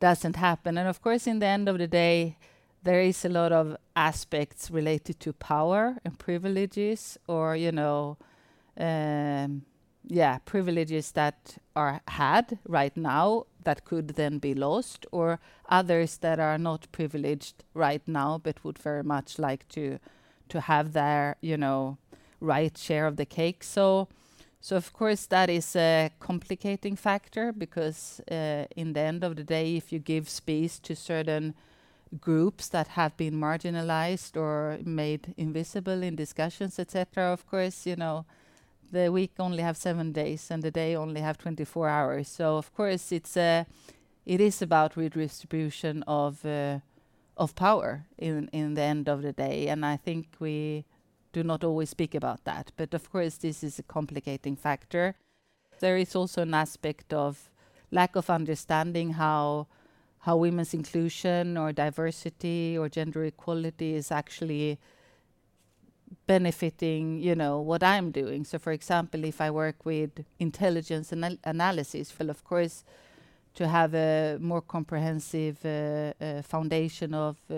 doesn't 0.00 0.36
happen? 0.36 0.76
And 0.76 0.86
of 0.86 1.00
course, 1.00 1.26
in 1.26 1.38
the 1.38 1.46
end 1.46 1.66
of 1.70 1.78
the 1.78 1.86
day, 1.86 2.36
there 2.82 3.00
is 3.00 3.24
a 3.24 3.30
lot 3.30 3.52
of 3.52 3.78
aspects 3.96 4.70
related 4.70 5.18
to 5.20 5.32
power 5.32 5.96
and 6.04 6.18
privileges, 6.18 7.18
or 7.26 7.56
you 7.56 7.72
know, 7.72 8.18
um, 8.76 9.62
yeah, 10.06 10.38
privileges 10.44 11.12
that 11.12 11.56
are 11.74 12.00
had 12.08 12.58
right 12.66 12.96
now 12.96 13.46
that 13.64 13.84
could 13.84 14.08
then 14.10 14.38
be 14.38 14.54
lost, 14.54 15.06
or 15.12 15.40
others 15.68 16.18
that 16.18 16.38
are 16.38 16.58
not 16.58 16.86
privileged 16.92 17.64
right 17.74 18.06
now 18.06 18.38
but 18.42 18.62
would 18.64 18.78
very 18.78 19.02
much 19.02 19.38
like 19.38 19.66
to 19.68 19.98
to 20.48 20.60
have 20.60 20.92
their 20.92 21.36
you 21.40 21.56
know 21.56 21.96
right 22.40 22.76
share 22.76 23.06
of 23.06 23.16
the 23.16 23.26
cake. 23.26 23.64
So. 23.64 24.08
So 24.60 24.76
of 24.76 24.94
course 24.94 25.26
that 25.26 25.50
is 25.50 25.76
a 25.76 26.10
complicating 26.20 26.96
factor 26.96 27.52
because 27.52 28.22
uh, 28.30 28.64
in 28.74 28.94
the 28.94 29.00
end 29.00 29.22
of 29.22 29.36
the 29.36 29.44
day, 29.44 29.76
if 29.76 29.92
you 29.92 29.98
give 29.98 30.26
space 30.26 30.78
to 30.78 30.96
certain 30.96 31.54
groups 32.20 32.68
that 32.68 32.88
have 32.88 33.16
been 33.16 33.34
marginalized 33.34 34.36
or 34.36 34.78
made 34.84 35.34
invisible 35.36 36.02
in 36.02 36.16
discussions, 36.16 36.78
etc. 36.78 37.24
Of 37.24 37.46
course, 37.46 37.86
you 37.86 37.96
know, 37.96 38.24
the 38.94 39.10
week 39.12 39.32
only 39.38 39.62
have 39.62 39.76
seven 39.76 40.12
days 40.12 40.50
and 40.50 40.62
the 40.62 40.70
day 40.70 40.96
only 40.96 41.20
have 41.20 41.36
24 41.36 41.88
hours. 41.88 42.28
So 42.28 42.56
of 42.56 42.72
course, 42.74 43.12
it's 43.12 43.36
a, 43.36 43.66
it 44.24 44.40
is 44.40 44.62
about 44.62 44.96
redistribution 44.96 46.02
of 46.06 46.44
uh, 46.46 46.78
of 47.36 47.54
power 47.54 48.06
in 48.16 48.48
in 48.52 48.74
the 48.74 48.82
end 48.82 49.08
of 49.08 49.22
the 49.22 49.32
day, 49.32 49.68
and 49.68 49.84
I 49.84 49.96
think 49.96 50.26
we 50.38 50.84
do 51.32 51.42
not 51.42 51.64
always 51.64 51.90
speak 51.90 52.14
about 52.14 52.44
that. 52.44 52.72
But 52.76 52.94
of 52.94 53.10
course, 53.10 53.36
this 53.36 53.64
is 53.64 53.78
a 53.78 53.82
complicating 53.82 54.56
factor. 54.56 55.16
There 55.80 55.96
is 55.96 56.14
also 56.14 56.42
an 56.42 56.54
aspect 56.54 57.12
of 57.12 57.50
lack 57.90 58.16
of 58.16 58.30
understanding 58.30 59.14
how 59.14 59.66
how 60.20 60.36
women's 60.36 60.72
inclusion 60.72 61.58
or 61.58 61.72
diversity 61.72 62.78
or 62.78 62.88
gender 62.88 63.24
equality 63.24 63.94
is 63.94 64.10
actually 64.10 64.78
benefiting 66.26 67.18
you 67.18 67.34
know 67.34 67.60
what 67.60 67.82
i'm 67.82 68.10
doing. 68.10 68.44
So 68.44 68.58
for 68.58 68.72
example 68.72 69.24
if 69.24 69.40
i 69.40 69.50
work 69.50 69.84
with 69.84 70.24
intelligence 70.38 71.12
anal 71.12 71.36
analysis 71.44 72.12
well 72.18 72.30
of 72.30 72.44
course 72.44 72.84
to 73.54 73.68
have 73.68 73.94
a 73.94 74.36
more 74.40 74.60
comprehensive 74.60 75.64
uh, 75.64 76.12
uh, 76.20 76.42
foundation 76.42 77.14
of 77.14 77.36
uh, 77.50 77.54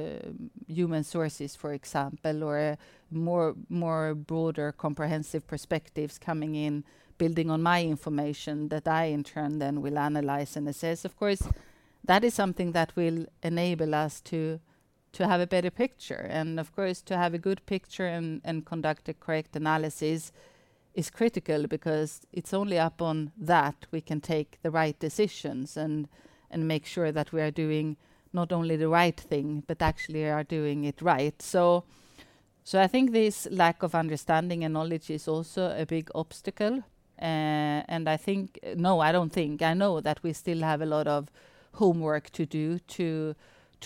human 0.66 1.02
sources 1.02 1.56
for 1.56 1.72
example 1.72 2.44
or 2.44 2.76
more 3.10 3.54
more 3.68 4.14
broader 4.14 4.72
comprehensive 4.72 5.46
perspectives 5.46 6.18
coming 6.18 6.54
in 6.54 6.84
building 7.18 7.50
on 7.50 7.62
my 7.62 7.82
information 7.82 8.68
that 8.68 8.86
i 8.86 9.04
in 9.04 9.24
turn 9.24 9.58
then 9.58 9.80
will 9.80 9.98
analyze 9.98 10.56
and 10.56 10.68
assess. 10.68 11.04
Of 11.04 11.16
course 11.16 11.42
that 12.04 12.24
is 12.24 12.34
something 12.34 12.72
that 12.72 12.94
will 12.94 13.26
enable 13.42 13.94
us 13.94 14.20
to 14.22 14.60
to 15.16 15.26
have 15.26 15.40
a 15.40 15.46
better 15.46 15.70
picture. 15.70 16.26
And 16.28 16.60
of 16.60 16.74
course, 16.76 17.00
to 17.02 17.16
have 17.16 17.32
a 17.32 17.38
good 17.38 17.64
picture 17.64 18.06
and, 18.06 18.42
and 18.44 18.66
conduct 18.66 19.08
a 19.08 19.14
correct 19.14 19.56
analysis 19.56 20.30
is 20.94 21.10
critical 21.10 21.66
because 21.66 22.20
it's 22.32 22.52
only 22.52 22.76
upon 22.76 23.32
that 23.38 23.86
we 23.90 24.02
can 24.02 24.20
take 24.20 24.58
the 24.62 24.70
right 24.70 24.98
decisions 24.98 25.76
and 25.76 26.08
and 26.50 26.68
make 26.68 26.86
sure 26.86 27.10
that 27.10 27.32
we 27.32 27.40
are 27.40 27.50
doing 27.50 27.96
not 28.32 28.52
only 28.52 28.76
the 28.76 28.88
right 28.88 29.18
thing 29.18 29.62
but 29.66 29.82
actually 29.82 30.28
are 30.28 30.44
doing 30.44 30.84
it 30.84 31.00
right. 31.00 31.40
So 31.40 31.84
so 32.62 32.82
I 32.82 32.86
think 32.86 33.12
this 33.12 33.48
lack 33.50 33.82
of 33.82 33.94
understanding 33.94 34.64
and 34.64 34.74
knowledge 34.74 35.08
is 35.10 35.28
also 35.28 35.74
a 35.78 35.86
big 35.86 36.10
obstacle. 36.14 36.82
Uh, 37.20 37.80
and 37.88 38.06
I 38.08 38.18
think 38.18 38.58
no, 38.76 39.00
I 39.00 39.12
don't 39.12 39.32
think 39.32 39.62
I 39.62 39.72
know 39.72 40.00
that 40.02 40.22
we 40.22 40.34
still 40.34 40.60
have 40.60 40.82
a 40.82 40.86
lot 40.86 41.06
of 41.06 41.30
homework 41.72 42.30
to 42.32 42.44
do 42.44 42.78
to 42.78 43.34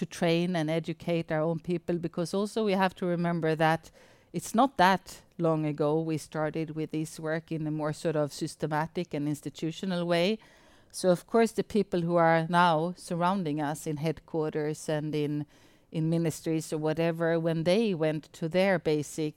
to 0.01 0.07
train 0.07 0.57
and 0.57 0.71
educate 0.71 1.31
our 1.31 1.43
own 1.43 1.59
people 1.59 1.97
because 1.97 2.33
also 2.33 2.65
we 2.65 2.73
have 2.73 2.95
to 2.95 3.05
remember 3.05 3.55
that 3.55 3.91
it's 4.33 4.55
not 4.55 4.79
that 4.79 5.21
long 5.37 5.67
ago 5.67 6.01
we 6.01 6.17
started 6.17 6.75
with 6.75 6.91
this 6.91 7.21
work 7.21 7.53
in 7.53 7.67
a 7.67 7.71
more 7.71 7.93
sort 7.93 8.17
of 8.17 8.33
systematic 8.33 9.13
and 9.13 9.29
institutional 9.29 10.07
way. 10.07 10.39
So 10.91 11.11
of 11.11 11.27
course 11.27 11.53
the 11.53 11.65
people 11.77 12.01
who 12.01 12.17
are 12.17 12.47
now 12.49 12.95
surrounding 12.97 13.61
us 13.61 13.87
in 13.87 13.99
headquarters 13.99 14.89
and 14.89 15.15
in 15.15 15.47
in 15.93 16.09
ministries 16.09 16.73
or 16.73 16.79
whatever, 16.79 17.39
when 17.39 17.65
they 17.65 17.95
went 17.95 18.33
to 18.33 18.49
their 18.49 18.79
basic 18.79 19.35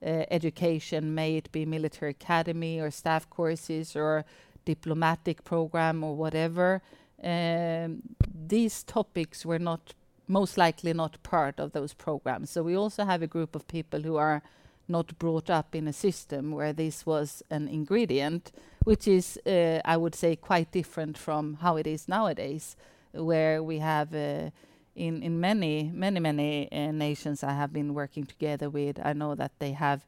uh, 0.00 0.24
education, 0.30 1.12
may 1.14 1.36
it 1.36 1.50
be 1.50 1.66
military 1.66 2.12
academy 2.12 2.80
or 2.80 2.88
staff 2.90 3.28
courses 3.28 3.96
or 3.96 4.24
diplomatic 4.64 5.42
program 5.42 6.04
or 6.04 6.14
whatever, 6.14 6.80
um, 7.22 8.02
these 8.48 8.82
topics 8.82 9.44
were 9.46 9.58
not 9.58 9.94
most 10.28 10.56
likely 10.56 10.92
not 10.92 11.22
part 11.22 11.60
of 11.60 11.72
those 11.72 11.94
programs. 11.94 12.50
So 12.50 12.62
we 12.62 12.76
also 12.76 13.04
have 13.04 13.22
a 13.22 13.26
group 13.26 13.54
of 13.54 13.66
people 13.66 14.02
who 14.02 14.16
are 14.16 14.42
not 14.88 15.18
brought 15.18 15.50
up 15.50 15.74
in 15.74 15.88
a 15.88 15.92
system 15.92 16.52
where 16.52 16.72
this 16.72 17.06
was 17.06 17.42
an 17.50 17.68
ingredient, 17.68 18.52
which 18.84 19.06
is, 19.06 19.38
uh, 19.46 19.80
I 19.84 19.96
would 19.96 20.14
say, 20.14 20.36
quite 20.36 20.72
different 20.72 21.18
from 21.18 21.54
how 21.54 21.76
it 21.76 21.86
is 21.86 22.08
nowadays, 22.08 22.76
where 23.12 23.62
we 23.62 23.78
have 23.78 24.14
uh, 24.14 24.50
in 24.94 25.22
in 25.22 25.40
many 25.40 25.90
many 25.94 26.20
many 26.20 26.70
uh, 26.70 26.92
nations 26.92 27.42
I 27.42 27.52
have 27.52 27.72
been 27.72 27.94
working 27.94 28.26
together 28.26 28.68
with. 28.68 28.98
I 29.04 29.12
know 29.12 29.34
that 29.34 29.52
they 29.58 29.72
have 29.72 30.06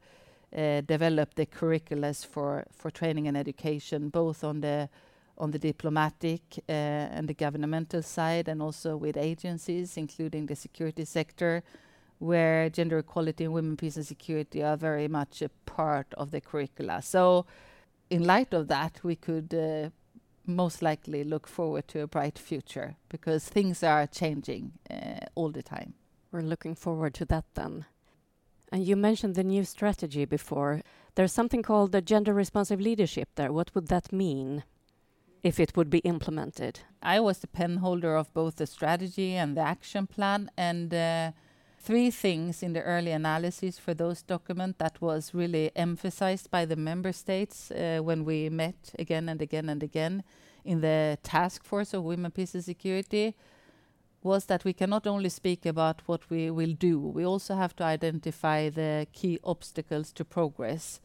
uh, 0.57 0.81
developed 0.83 1.37
the 1.37 1.47
curriculums 1.47 2.27
for 2.27 2.65
for 2.73 2.91
training 2.91 3.29
and 3.29 3.37
education, 3.37 4.11
both 4.11 4.45
on 4.45 4.61
the 4.61 4.89
on 5.39 5.51
the 5.51 5.59
diplomatic 5.59 6.43
uh, 6.69 6.73
and 6.73 7.29
the 7.29 7.35
governmental 7.35 8.03
side, 8.03 8.49
and 8.49 8.63
also 8.63 8.97
with 8.97 9.17
agencies, 9.17 9.97
including 9.97 10.47
the 10.47 10.57
security 10.57 11.05
sector, 11.05 11.63
where 12.19 12.71
gender 12.71 12.99
equality 12.99 13.45
and 13.45 13.53
women, 13.53 13.77
peace, 13.77 13.97
and 13.97 14.07
security 14.07 14.63
are 14.63 14.77
very 14.77 15.09
much 15.09 15.43
a 15.43 15.49
part 15.67 16.07
of 16.17 16.31
the 16.31 16.41
curricula. 16.41 17.03
So, 17.03 17.47
in 18.11 18.25
light 18.25 18.55
of 18.55 18.69
that, 18.69 19.01
we 19.03 19.17
could 19.17 19.55
uh, 19.55 19.91
most 20.47 20.83
likely 20.83 21.25
look 21.25 21.47
forward 21.47 21.89
to 21.89 22.01
a 22.01 22.07
bright 22.07 22.39
future 22.39 22.97
because 23.09 23.49
things 23.49 23.83
are 23.83 24.07
changing 24.07 24.73
uh, 24.91 25.27
all 25.35 25.51
the 25.51 25.63
time. 25.63 25.95
We're 26.31 26.43
looking 26.43 26.75
forward 26.75 27.15
to 27.15 27.25
that 27.27 27.45
then. 27.55 27.87
And 28.73 28.85
you 28.85 28.97
mentioned 28.97 29.37
the 29.37 29.45
new 29.45 29.65
strategy 29.65 30.25
before. 30.25 30.83
There's 31.15 31.33
something 31.33 31.63
called 31.63 31.93
the 31.93 32.03
gender 32.03 32.35
responsive 32.35 32.81
leadership 32.81 33.29
there. 33.37 33.53
What 33.53 33.75
would 33.75 33.89
that 33.89 34.13
mean? 34.13 34.65
If 35.45 35.61
it 35.61 35.77
would 35.77 35.91
be 35.91 35.99
implemented? 35.99 36.81
I 37.01 37.21
was 37.21 37.39
the 37.39 37.47
pen 37.47 37.77
holder 37.77 38.17
of 38.17 38.35
both 38.35 38.57
the 38.57 38.67
strategy 38.67 39.35
and 39.35 39.57
the 39.57 39.61
action 39.61 40.09
plan, 40.09 40.51
and 40.57 40.93
uh, 40.93 41.31
three 41.79 42.11
things 42.11 42.63
in 42.63 42.73
the 42.73 42.83
early 42.83 43.13
analysis 43.13 43.79
for 43.79 43.95
those 43.95 44.23
documents 44.23 44.79
that 44.79 45.01
was 45.01 45.35
really 45.35 45.71
emphasized 45.77 46.51
by 46.51 46.65
the 46.65 46.77
member 46.77 47.13
states 47.13 47.71
uh, 47.71 48.01
when 48.03 48.25
we 48.25 48.49
met 48.49 48.93
again 48.99 49.29
and 49.29 49.41
again 49.41 49.69
and 49.69 49.83
again 49.83 50.25
in 50.65 50.81
the 50.81 51.19
task 51.23 51.63
force 51.63 51.93
of 51.93 52.03
women, 52.03 52.31
peace 52.31 52.55
and 52.55 52.65
security 52.65 53.37
was 54.23 54.47
that 54.47 54.65
we 54.65 54.73
cannot 54.73 55.07
only 55.07 55.29
speak 55.29 55.67
about 55.67 56.01
what 56.07 56.31
we 56.31 56.51
will 56.51 56.73
do, 56.73 56.99
we 56.99 57.27
also 57.27 57.55
have 57.55 57.77
to 57.77 57.85
identify 57.85 58.71
the 58.71 59.07
key 59.13 59.39
obstacles 59.45 60.11
to 60.13 60.25
progress. 60.25 60.99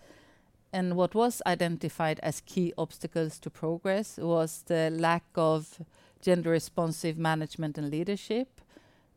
And 0.72 0.96
what 0.96 1.16
was 1.16 1.42
identified 1.46 2.20
as 2.22 2.42
key 2.42 2.74
obstacles 2.78 3.40
to 3.40 3.50
progress 3.50 4.18
was 4.18 4.64
the 4.68 4.92
lack 4.92 5.26
of 5.36 5.82
gender 6.22 6.52
responsive 6.52 7.18
management 7.18 7.78
and 7.78 7.90
leadership, 7.90 8.62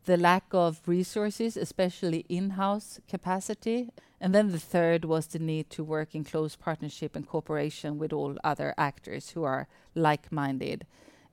the 0.05 0.17
lack 0.17 0.45
of 0.51 0.81
resources, 0.87 1.55
especially 1.55 2.25
in 2.27 2.51
house 2.51 2.99
capacity. 3.07 3.89
And 4.19 4.33
then 4.33 4.51
the 4.51 4.59
third 4.59 5.05
was 5.05 5.27
the 5.27 5.39
need 5.39 5.69
to 5.71 5.83
work 5.83 6.15
in 6.15 6.23
close 6.23 6.55
partnership 6.55 7.15
and 7.15 7.27
cooperation 7.27 7.99
with 7.99 8.13
all 8.13 8.37
other 8.43 8.73
actors 8.77 9.31
who 9.31 9.43
are 9.43 9.67
like 9.95 10.31
minded. 10.31 10.85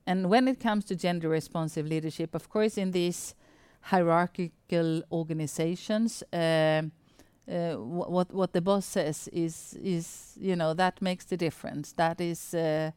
And 0.06 0.28
when 0.28 0.48
it 0.48 0.61
comes 0.61 0.85
to 0.87 0.96
gender 0.96 1.28
responsive 1.28 1.87
leadership, 1.87 2.35
of 2.35 2.48
course, 2.48 2.76
in 2.76 2.90
these 2.90 3.35
hierarchical 3.83 5.02
organizations, 5.12 6.22
uh, 6.33 6.83
uh, 7.50 7.74
what 7.74 8.32
what 8.32 8.52
the 8.52 8.60
boss 8.60 8.86
says 8.86 9.28
is 9.32 9.76
is 9.82 10.36
you 10.40 10.54
know 10.54 10.74
that 10.74 11.02
makes 11.02 11.24
the 11.24 11.36
difference. 11.36 11.92
That 11.92 12.20
is 12.20 12.54
uh, 12.54 12.92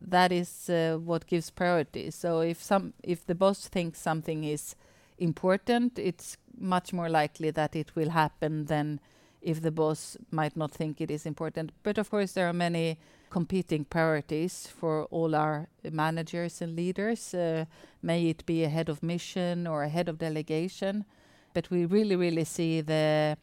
that 0.00 0.32
is 0.32 0.70
uh, 0.70 0.98
what 1.04 1.26
gives 1.26 1.50
priority. 1.50 2.10
So 2.10 2.40
if 2.40 2.62
some 2.62 2.94
if 3.02 3.26
the 3.26 3.34
boss 3.34 3.68
thinks 3.68 4.00
something 4.00 4.44
is 4.44 4.76
important, 5.18 5.98
it's 5.98 6.36
much 6.58 6.92
more 6.92 7.08
likely 7.08 7.50
that 7.50 7.76
it 7.76 7.94
will 7.94 8.10
happen 8.10 8.66
than 8.66 9.00
if 9.42 9.60
the 9.60 9.70
boss 9.70 10.16
might 10.30 10.56
not 10.56 10.72
think 10.72 11.00
it 11.00 11.10
is 11.10 11.26
important. 11.26 11.72
But 11.82 11.98
of 11.98 12.10
course, 12.10 12.32
there 12.32 12.48
are 12.48 12.52
many 12.52 12.98
competing 13.28 13.84
priorities 13.84 14.68
for 14.68 15.04
all 15.06 15.34
our 15.34 15.68
managers 15.90 16.62
and 16.62 16.76
leaders. 16.76 17.34
Uh, 17.34 17.64
may 18.02 18.28
it 18.28 18.46
be 18.46 18.62
a 18.62 18.68
head 18.68 18.88
of 18.88 19.02
mission 19.02 19.66
or 19.66 19.82
a 19.82 19.88
head 19.88 20.08
of 20.08 20.18
delegation, 20.18 21.04
but 21.54 21.70
we 21.70 21.84
really, 21.84 22.14
really 22.14 22.44
see 22.44 22.80
the 22.80 23.36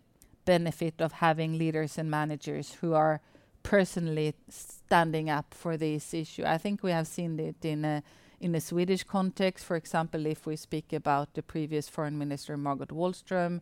benefit 0.56 1.00
of 1.00 1.12
having 1.26 1.60
leaders 1.64 1.98
and 2.00 2.10
managers 2.10 2.68
who 2.82 2.90
are 2.96 3.22
personally 3.62 4.34
standing 4.50 5.30
up 5.30 5.54
for 5.54 5.78
this 5.78 6.14
issue. 6.24 6.44
I 6.56 6.58
think 6.58 6.82
we 6.82 6.92
have 6.92 7.08
seen 7.08 7.40
it 7.40 7.64
in 7.64 7.86
a 7.86 8.02
in 8.40 8.56
a 8.56 8.62
Swedish 8.62 9.04
context, 9.04 9.66
for 9.66 9.76
example, 9.76 10.26
if 10.26 10.46
we 10.46 10.56
speak 10.56 10.94
about 10.94 11.28
the 11.34 11.44
previous 11.44 11.90
foreign 11.90 12.18
minister 12.18 12.58
Margot 12.58 12.96
Wallström, 13.00 13.60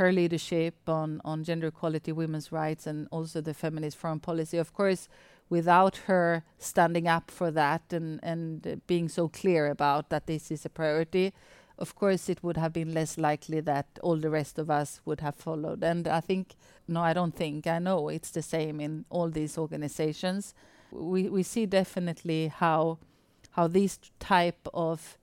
her 0.00 0.10
leadership 0.12 0.74
on 0.86 1.20
on 1.30 1.44
gender 1.44 1.68
equality, 1.68 2.12
women's 2.12 2.48
rights, 2.52 2.86
and 2.86 3.08
also 3.10 3.40
the 3.42 3.54
feminist 3.64 3.96
foreign 4.02 4.20
policy. 4.20 4.58
Of 4.58 4.70
course, 4.72 5.08
without 5.50 5.94
her 6.08 6.44
standing 6.58 7.06
up 7.16 7.30
for 7.38 7.50
that 7.50 7.82
and 7.96 8.08
and 8.22 8.66
uh, 8.66 8.76
being 8.86 9.08
so 9.18 9.28
clear 9.40 9.62
about 9.76 10.08
that 10.08 10.26
this 10.26 10.50
is 10.50 10.64
a 10.64 10.70
priority, 10.70 11.26
of 11.78 11.94
course 11.94 12.28
it 12.28 12.42
would 12.42 12.56
have 12.56 12.72
been 12.72 12.94
less 12.94 13.18
likely 13.18 13.60
that 13.60 13.86
all 14.02 14.16
the 14.16 14.30
rest 14.30 14.58
of 14.58 14.70
us 14.70 15.00
would 15.04 15.20
have 15.20 15.34
followed. 15.34 15.82
And 15.82 16.06
I 16.06 16.20
think, 16.20 16.54
no, 16.86 17.00
I 17.00 17.12
don't 17.12 17.34
think, 17.34 17.66
I 17.66 17.78
know 17.78 18.08
it's 18.08 18.30
the 18.30 18.42
same 18.42 18.80
in 18.80 19.04
all 19.10 19.30
these 19.30 19.58
organizations. 19.58 20.54
We 20.90 21.28
we 21.28 21.42
see 21.42 21.66
definitely 21.66 22.48
how 22.48 22.98
how 23.52 23.68
these 23.68 23.98
type 24.18 24.68
of 24.72 25.18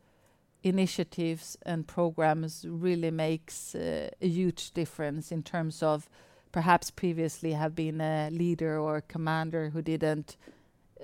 initiatives 0.63 1.57
and 1.65 1.88
programs 1.88 2.65
really 2.67 3.12
makes 3.12 3.75
uh, 3.75 4.09
a 4.21 4.27
huge 4.27 4.71
difference 4.71 5.31
in 5.31 5.43
terms 5.43 5.81
of 5.81 6.09
perhaps 6.51 6.91
previously 6.91 7.53
have 7.53 7.75
been 7.75 8.01
a 8.01 8.29
leader 8.31 8.77
or 8.77 8.97
a 8.97 9.01
commander 9.01 9.69
who 9.69 9.81
didn't 9.81 10.35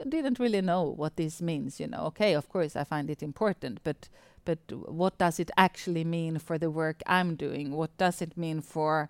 didn't 0.10 0.40
really 0.40 0.62
know 0.62 0.84
what 0.84 1.16
this 1.16 1.42
means 1.42 1.80
you 1.80 1.88
know. 1.88 2.06
Okay 2.06 2.34
of 2.34 2.50
course 2.50 2.76
i 2.76 2.84
find 2.84 3.10
it 3.10 3.24
important 3.24 3.80
but 3.84 4.10
but 4.44 4.60
what 4.72 5.18
does 5.18 5.40
it 5.40 5.50
actually 5.58 6.04
mean 6.04 6.38
for 6.38 6.58
the 6.58 6.70
work 6.70 7.02
i'm 7.08 7.36
doing? 7.36 7.72
What 7.72 7.98
does 7.98 8.22
it 8.22 8.38
mean 8.38 8.62
for 8.62 9.10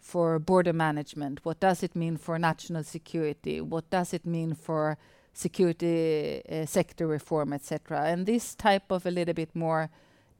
for 0.00 0.38
border 0.38 0.72
management? 0.72 1.44
What 1.44 1.58
does 1.60 1.82
it 1.82 1.96
mean 1.96 2.16
for 2.16 2.38
national 2.38 2.84
security? 2.84 3.60
What 3.60 3.90
does 3.90 4.14
it 4.14 4.24
mean 4.24 4.54
for 4.54 4.96
security 5.38 6.42
uh, 6.50 6.66
sector 6.66 7.06
reform 7.06 7.52
etc 7.52 8.06
and 8.06 8.26
this 8.26 8.56
type 8.56 8.90
of 8.90 9.06
a 9.06 9.10
little 9.10 9.34
bit 9.34 9.54
more 9.54 9.88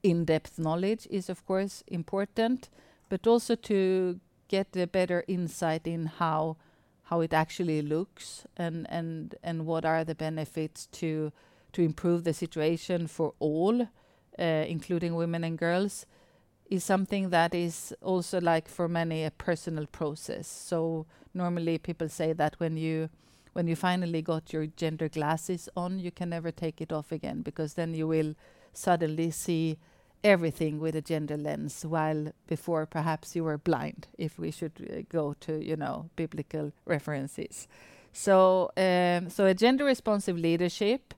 in-depth 0.03 0.59
knowledge 0.59 1.07
is 1.09 1.29
of 1.29 1.45
course 1.45 1.83
important 1.87 2.67
but 3.07 3.25
also 3.25 3.55
to 3.55 4.19
get 4.49 4.75
a 4.75 4.85
better 4.85 5.23
insight 5.27 5.87
in 5.87 6.05
how 6.05 6.57
how 7.09 7.21
it 7.21 7.33
actually 7.33 7.81
looks 7.81 8.45
and 8.55 8.85
and 8.89 9.35
and 9.43 9.65
what 9.65 9.83
are 9.83 10.03
the 10.03 10.15
benefits 10.15 10.85
to 10.87 11.31
to 11.73 11.81
improve 11.81 12.23
the 12.23 12.33
situation 12.33 13.07
for 13.07 13.33
all, 13.39 13.81
uh, 13.81 14.65
including 14.67 15.15
women 15.15 15.43
and 15.43 15.57
girls, 15.57 16.05
is 16.69 16.83
something 16.83 17.29
that 17.29 17.53
is 17.53 17.93
also 18.01 18.39
like 18.39 18.67
for 18.67 18.87
many 18.87 19.23
a 19.23 19.31
personal 19.31 19.85
process. 19.85 20.47
So 20.47 21.05
normally 21.33 21.77
people 21.77 22.09
say 22.09 22.33
that 22.33 22.59
when 22.59 22.77
you 22.77 23.09
when 23.53 23.67
you 23.67 23.75
finally 23.75 24.21
got 24.21 24.53
your 24.53 24.67
gender 24.67 25.09
glasses 25.09 25.67
on, 25.75 25.99
you 25.99 26.11
can 26.11 26.29
never 26.29 26.51
take 26.51 26.79
it 26.79 26.91
off 26.91 27.11
again 27.11 27.41
because 27.41 27.73
then 27.73 27.95
you 27.95 28.07
will 28.07 28.35
suddenly 28.73 29.31
see 29.31 29.77
everything 30.23 30.79
with 30.79 30.95
a 30.95 31.01
gender 31.01 31.37
lens, 31.37 31.85
while 31.85 32.31
before 32.47 32.85
perhaps 32.85 33.35
you 33.35 33.43
were 33.43 33.57
blind, 33.57 34.07
if 34.17 34.37
we 34.37 34.51
should 34.51 34.73
uh, 34.91 35.01
go 35.09 35.35
to, 35.41 35.63
you 35.63 35.75
know, 35.75 36.09
biblical 36.15 36.71
references. 36.85 37.67
So, 38.11 38.71
um, 38.75 39.29
so 39.29 39.45
a 39.45 39.53
gender 39.53 39.85
responsive 39.85 40.37
leadership. 40.37 41.13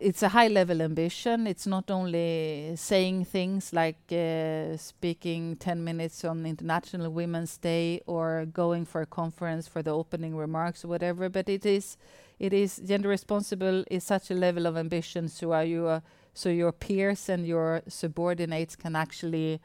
It's 0.00 0.22
a 0.22 0.28
high 0.28 0.46
level 0.46 0.80
ambition. 0.80 1.48
It's 1.48 1.66
not 1.66 1.90
only 1.90 2.74
saying 2.76 3.24
things 3.24 3.72
like 3.72 3.98
uh, 4.12 4.76
speaking 4.76 5.56
10 5.56 5.82
minutes 5.82 6.24
on 6.24 6.46
International 6.46 7.10
Women's 7.10 7.56
Day 7.58 8.00
or 8.06 8.46
going 8.46 8.84
for 8.84 9.00
a 9.00 9.06
conference 9.06 9.66
for 9.66 9.82
the 9.82 9.90
opening 9.90 10.36
remarks 10.36 10.84
or 10.84 10.88
whatever, 10.88 11.28
but 11.28 11.48
it 11.48 11.66
is, 11.66 11.96
it 12.38 12.52
is 12.52 12.76
gender 12.76 13.08
responsible 13.08 13.82
is 13.90 14.04
such 14.04 14.30
a 14.30 14.34
level 14.34 14.66
of 14.66 14.76
ambition. 14.76 15.26
So 15.28 15.52
are 15.52 15.64
you 15.64 15.88
a 15.88 16.02
so 16.38 16.48
your 16.50 16.70
peers 16.70 17.28
and 17.28 17.44
your 17.44 17.82
subordinates 17.88 18.76
can 18.76 18.94
actually 18.94 19.60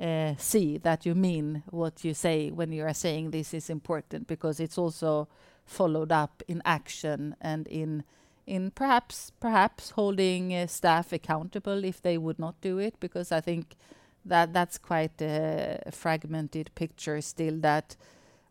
uh, 0.00 0.32
see 0.38 0.78
that 0.78 1.04
you 1.04 1.14
mean 1.14 1.62
what 1.70 2.04
you 2.04 2.14
say 2.14 2.50
when 2.50 2.72
you 2.72 2.82
are 2.84 2.94
saying 2.94 3.30
this 3.30 3.52
is 3.52 3.68
important 3.68 4.26
because 4.26 4.58
it's 4.58 4.78
also 4.78 5.28
followed 5.66 6.10
up 6.10 6.42
in 6.48 6.62
action 6.64 7.36
and 7.42 7.68
in 7.68 8.02
in 8.46 8.70
perhaps 8.70 9.30
perhaps 9.40 9.90
holding 9.90 10.54
uh, 10.54 10.66
staff 10.66 11.12
accountable 11.12 11.84
if 11.84 12.00
they 12.00 12.16
would 12.16 12.38
not 12.38 12.58
do 12.62 12.78
it 12.78 12.98
because 12.98 13.30
I 13.30 13.42
think 13.42 13.76
that 14.24 14.54
that's 14.54 14.78
quite 14.78 15.20
a 15.20 15.82
fragmented 15.90 16.70
picture 16.74 17.20
still 17.20 17.58
that 17.60 17.94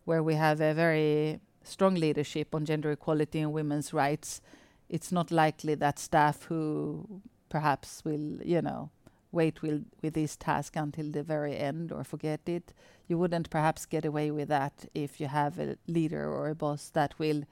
where 0.04 0.22
we 0.22 0.34
have 0.34 0.60
a 0.60 0.72
very 0.72 1.40
strong 1.64 1.96
leadership 1.96 2.54
on 2.54 2.64
gender 2.64 2.92
equality 2.92 3.40
and 3.40 3.52
women's 3.52 3.92
rights 3.92 4.40
it's 4.88 5.10
not 5.10 5.32
likely 5.32 5.74
that 5.74 5.98
staff 5.98 6.44
who 6.44 7.22
perhaps 7.48 8.04
will, 8.04 8.40
you 8.42 8.62
know, 8.62 8.90
wait 9.32 9.62
will, 9.62 9.80
with 10.02 10.14
this 10.14 10.36
task 10.36 10.76
until 10.76 11.10
the 11.10 11.22
very 11.22 11.56
end 11.56 11.92
or 11.92 12.04
forget 12.04 12.40
it. 12.46 12.72
You 13.08 13.18
wouldn't 13.18 13.50
perhaps 13.50 13.86
get 13.86 14.04
away 14.04 14.30
with 14.30 14.48
that 14.48 14.86
if 14.94 15.20
you 15.20 15.28
have 15.28 15.58
a 15.58 15.76
leader 15.86 16.28
or 16.28 16.48
a 16.48 16.54
boss 16.54 16.90
that 16.90 17.18
will 17.18 17.44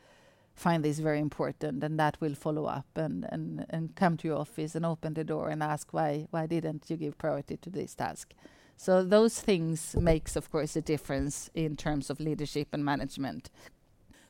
find 0.54 0.84
this 0.84 0.98
very 0.98 1.18
important 1.20 1.82
and 1.82 1.98
that 1.98 2.20
will 2.20 2.34
follow 2.34 2.66
up 2.66 2.86
and, 2.94 3.26
and, 3.30 3.66
and 3.70 3.94
come 3.96 4.16
to 4.16 4.28
your 4.28 4.38
office 4.38 4.74
and 4.74 4.86
open 4.86 5.14
the 5.14 5.24
door 5.24 5.48
and 5.48 5.62
ask 5.62 5.92
why 5.92 6.26
why 6.30 6.46
didn't 6.46 6.88
you 6.88 6.96
give 6.96 7.18
priority 7.18 7.56
to 7.56 7.70
this 7.70 7.94
task. 7.94 8.34
So 8.76 9.02
those 9.02 9.40
things 9.40 9.96
makes 9.96 10.36
of 10.36 10.50
course 10.50 10.76
a 10.76 10.80
difference 10.80 11.50
in 11.54 11.76
terms 11.76 12.08
of 12.08 12.20
leadership 12.20 12.68
and 12.72 12.84
management. 12.84 13.50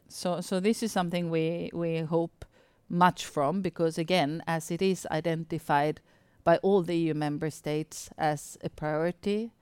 So 0.08 0.40
so 0.40 0.60
this 0.60 0.82
is 0.82 0.92
something 0.92 1.30
we 1.30 1.70
we 1.74 1.98
hope 1.98 2.44
much 2.88 3.24
from 3.24 3.62
because 3.62 3.98
again 3.98 4.42
as 4.46 4.70
it 4.70 4.82
is 4.82 5.06
identified 5.10 6.00
by 6.44 6.58
all 6.58 6.82
the 6.82 6.96
EU 6.96 7.14
member 7.14 7.50
states 7.50 8.10
as 8.18 8.58
a 8.62 8.68
priority 8.68 9.52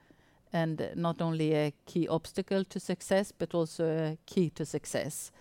and 0.51 0.91
not 0.95 1.21
only 1.21 1.53
a 1.53 1.73
key 1.85 2.07
obstacle 2.07 2.63
to 2.63 2.79
success 2.79 3.31
but 3.31 3.53
also 3.53 3.85
a 3.85 4.17
key 4.25 4.49
to 4.49 4.65
success. 4.65 5.31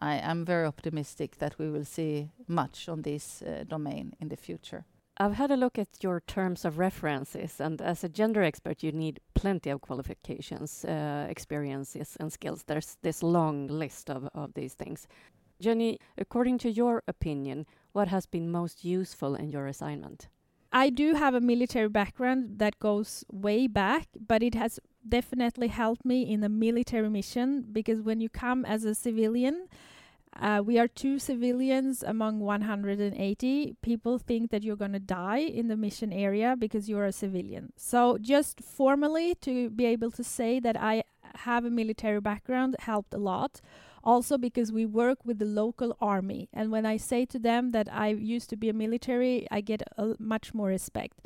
I 0.00 0.16
am 0.16 0.44
very 0.44 0.66
optimistic 0.66 1.38
that 1.38 1.58
we 1.58 1.70
will 1.70 1.84
see 1.84 2.30
much 2.48 2.88
on 2.88 3.02
this 3.02 3.42
uh, 3.42 3.64
domain 3.68 4.14
in 4.20 4.28
the 4.28 4.36
future. 4.36 4.84
I've 5.18 5.34
had 5.34 5.50
a 5.50 5.56
look 5.56 5.78
at 5.78 6.02
your 6.02 6.20
terms 6.20 6.64
of 6.64 6.78
references, 6.78 7.60
and 7.60 7.80
as 7.80 8.02
a 8.02 8.08
gender 8.08 8.42
expert, 8.42 8.82
you 8.82 8.92
need 8.92 9.20
plenty 9.34 9.70
of 9.70 9.82
qualifications, 9.82 10.84
uh, 10.84 11.26
experiences, 11.28 12.16
and 12.18 12.32
skills. 12.32 12.64
There's 12.64 12.96
this 13.02 13.22
long 13.22 13.66
list 13.66 14.10
of, 14.10 14.28
of 14.34 14.54
these 14.54 14.74
things. 14.74 15.06
Jenny, 15.62 15.98
according 16.18 16.58
to 16.58 16.70
your 16.70 17.02
opinion, 17.06 17.66
what 17.92 18.08
has 18.08 18.26
been 18.26 18.50
most 18.50 18.84
useful 18.84 19.34
in 19.34 19.48
your 19.48 19.66
assignment? 19.66 20.28
I 20.72 20.90
do 20.90 21.14
have 21.14 21.34
a 21.34 21.40
military 21.40 21.88
background 21.88 22.58
that 22.58 22.78
goes 22.78 23.24
way 23.30 23.66
back, 23.66 24.08
but 24.26 24.42
it 24.42 24.54
has 24.54 24.80
definitely 25.06 25.68
helped 25.68 26.04
me 26.04 26.22
in 26.22 26.42
a 26.42 26.48
military 26.48 27.10
mission 27.10 27.66
because 27.70 28.00
when 28.00 28.20
you 28.20 28.28
come 28.28 28.64
as 28.64 28.84
a 28.84 28.94
civilian, 28.94 29.68
uh, 30.40 30.62
we 30.64 30.78
are 30.78 30.88
two 30.88 31.18
civilians 31.18 32.02
among 32.02 32.40
180. 32.40 33.76
People 33.82 34.18
think 34.18 34.50
that 34.50 34.62
you're 34.62 34.76
going 34.76 34.94
to 34.94 34.98
die 34.98 35.40
in 35.40 35.68
the 35.68 35.76
mission 35.76 36.10
area 36.10 36.56
because 36.58 36.88
you're 36.88 37.04
a 37.04 37.12
civilian. 37.12 37.72
So, 37.76 38.16
just 38.18 38.62
formally 38.62 39.34
to 39.42 39.68
be 39.68 39.84
able 39.84 40.10
to 40.12 40.24
say 40.24 40.58
that 40.60 40.76
I 40.80 41.04
have 41.34 41.66
a 41.66 41.70
military 41.70 42.20
background 42.20 42.76
helped 42.80 43.12
a 43.12 43.18
lot. 43.18 43.60
Also, 44.04 44.36
because 44.36 44.72
we 44.72 44.84
work 44.84 45.18
with 45.24 45.38
the 45.38 45.44
local 45.44 45.96
army. 46.00 46.48
And 46.52 46.70
when 46.70 46.84
I 46.84 46.96
say 46.96 47.24
to 47.26 47.38
them 47.38 47.70
that 47.70 47.88
I 47.92 48.08
used 48.08 48.50
to 48.50 48.56
be 48.56 48.68
a 48.68 48.72
military, 48.72 49.46
I 49.50 49.60
get 49.60 49.82
much 50.18 50.52
more 50.54 50.68
respect. 50.68 51.20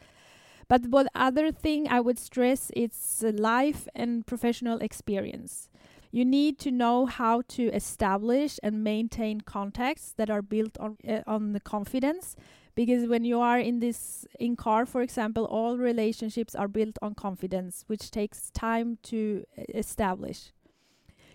But 0.69 0.87
what 0.87 1.07
other 1.15 1.53
thing 1.53 1.89
I 1.89 2.01
would 2.01 2.19
stress 2.19 2.71
it's 2.75 3.23
life 3.23 3.87
and 3.95 4.27
professional 4.27 4.79
experience. 4.79 5.69
You 6.11 6.25
need 6.25 6.59
to 6.61 6.71
know 6.71 7.07
how 7.07 7.43
to 7.49 7.65
establish 7.73 8.59
and 8.63 8.83
maintain 8.83 9.43
contacts 9.43 10.15
that 10.17 10.31
are 10.31 10.43
built 10.43 10.77
on 10.79 10.97
uh, 11.07 11.23
on 11.27 11.53
the 11.53 11.61
confidence 11.61 12.37
because 12.75 13.09
when 13.09 13.25
you 13.25 13.41
are 13.41 13.59
in 13.59 13.81
this 13.81 14.27
in 14.39 14.57
CAR 14.57 14.87
for 14.87 15.03
example 15.03 15.45
all 15.45 15.77
relationships 15.77 16.55
are 16.55 16.69
built 16.69 16.97
on 17.03 17.15
confidence 17.15 17.85
which 17.87 18.11
takes 18.11 18.51
time 18.51 18.99
to 19.05 19.45
establish 19.75 20.53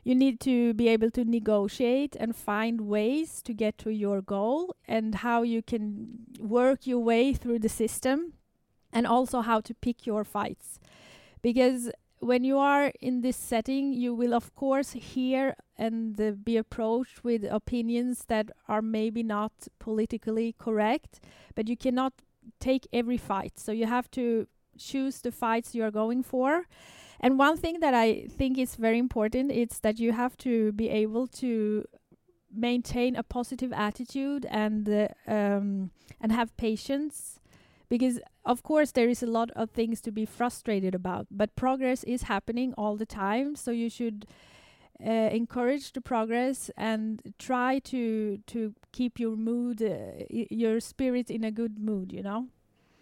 you 0.04 0.16
need 0.16 0.40
to 0.40 0.74
be 0.74 0.88
able 0.88 1.12
to 1.12 1.24
negotiate 1.24 2.16
and 2.20 2.36
find 2.36 2.82
ways 2.82 3.42
to 3.44 3.54
get 3.54 3.78
to 3.78 3.92
your 3.92 4.22
goal 4.22 4.76
and 4.88 5.16
how 5.16 5.44
you 5.44 5.62
can 5.62 6.26
work 6.40 6.88
your 6.88 7.00
way 7.00 7.34
through 7.34 7.60
the 7.60 7.70
system 7.70 8.34
and 8.92 9.06
also 9.06 9.42
how 9.42 9.62
to 9.62 9.74
pick 9.76 10.06
your 10.06 10.24
fights 10.24 10.80
because 11.42 11.92
when 12.22 12.44
you 12.44 12.58
are 12.60 12.92
in 13.02 13.22
this 13.22 13.36
setting, 13.36 13.94
you 13.94 14.14
will 14.14 14.34
of 14.34 14.54
course 14.56 14.92
hear 14.92 15.56
and 15.78 16.22
uh, 16.22 16.32
be 16.32 16.56
approached 16.56 17.24
with 17.24 17.44
opinions 17.44 18.26
that 18.28 18.52
are 18.68 18.82
maybe 18.82 19.24
not 19.24 19.52
politically 19.80 20.56
correct, 20.58 21.20
but 21.56 21.68
you 21.68 21.76
cannot 21.76 22.14
take 22.60 22.88
every 22.94 23.18
fight. 23.18 23.58
So 23.58 23.72
you 23.72 23.88
have 23.88 24.10
to 24.12 24.48
choose 24.78 25.22
the 25.22 25.32
fights 25.32 25.74
you 25.74 25.84
are 25.84 25.92
going 25.92 26.22
for. 26.22 26.68
And 27.22 27.38
one 27.38 27.56
thing 27.56 27.80
that 27.82 27.94
I 27.94 28.26
think 28.28 28.58
is 28.58 28.76
very 28.76 28.98
important 28.98 29.52
is 29.52 29.80
that 29.82 30.00
you 30.00 30.12
have 30.12 30.36
to 30.38 30.72
be 30.72 30.90
able 30.90 31.28
to 31.28 31.86
maintain 32.54 33.16
a 33.16 33.24
positive 33.24 33.72
attitude 33.72 34.46
and 34.50 34.90
uh, 34.90 35.08
um, 35.28 35.92
and 36.20 36.32
have 36.32 36.58
patience 36.58 37.40
because 37.88 38.20
of 38.44 38.62
course 38.64 38.92
there 38.92 39.08
is 39.08 39.24
a 39.24 39.28
lot 39.28 39.52
of 39.52 39.70
things 39.70 40.02
to 40.02 40.12
be 40.12 40.26
frustrated 40.26 40.94
about 40.94 41.28
but 41.32 41.56
progress 41.56 42.04
is 42.04 42.24
happening 42.24 42.74
all 42.78 42.98
the 42.98 43.06
time. 43.06 43.56
So 43.56 43.72
you 43.72 43.90
should 43.90 44.26
uh, 45.06 45.30
encourage 45.32 45.94
the 45.94 46.02
progress 46.02 46.72
and 46.76 47.22
try 47.38 47.80
to 47.80 48.40
to 48.48 48.74
keep 48.92 49.20
your 49.20 49.36
mood 49.36 49.82
uh, 49.82 50.26
your 50.30 50.80
spirit 50.80 51.30
in 51.30 51.44
a 51.44 51.52
good 51.52 51.80
mood 51.80 52.12
you 52.12 52.22
know 52.22 52.48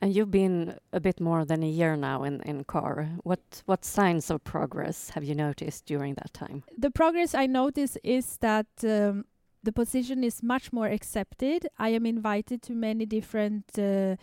and 0.01 0.15
you've 0.15 0.31
been 0.31 0.75
a 0.93 0.99
bit 0.99 1.19
more 1.19 1.45
than 1.45 1.63
a 1.63 1.69
year 1.69 1.95
now 1.95 2.23
in 2.23 2.41
in 2.41 2.63
CAR. 2.63 3.09
What 3.23 3.63
what 3.65 3.85
signs 3.85 4.29
of 4.29 4.43
progress 4.43 5.09
have 5.09 5.23
you 5.23 5.35
noticed 5.35 5.85
during 5.85 6.15
that 6.15 6.33
time? 6.33 6.63
The 6.77 6.91
progress 6.91 7.33
i 7.35 7.45
notice 7.45 7.97
is 8.03 8.38
that 8.38 8.67
um, 8.83 9.25
the 9.63 9.71
position 9.71 10.23
is 10.23 10.41
much 10.41 10.71
more 10.71 10.88
accepted. 10.88 11.67
I 11.77 11.89
am 11.89 12.05
invited 12.05 12.62
to 12.63 12.73
many 12.73 13.05
different 13.05 13.77
uh, 13.77 14.15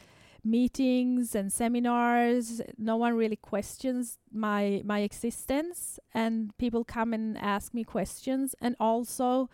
meetings 0.43 1.35
and 1.35 1.53
seminars. 1.53 2.63
No 2.79 2.97
one 2.97 3.15
really 3.15 3.37
questions 3.37 4.19
my 4.33 4.83
my 4.85 5.01
existence 5.01 5.99
and 6.15 6.57
people 6.59 6.85
come 6.85 7.13
and 7.13 7.37
ask 7.39 7.75
me 7.75 7.85
questions. 7.85 8.55
And 8.61 8.77
also 8.81 9.51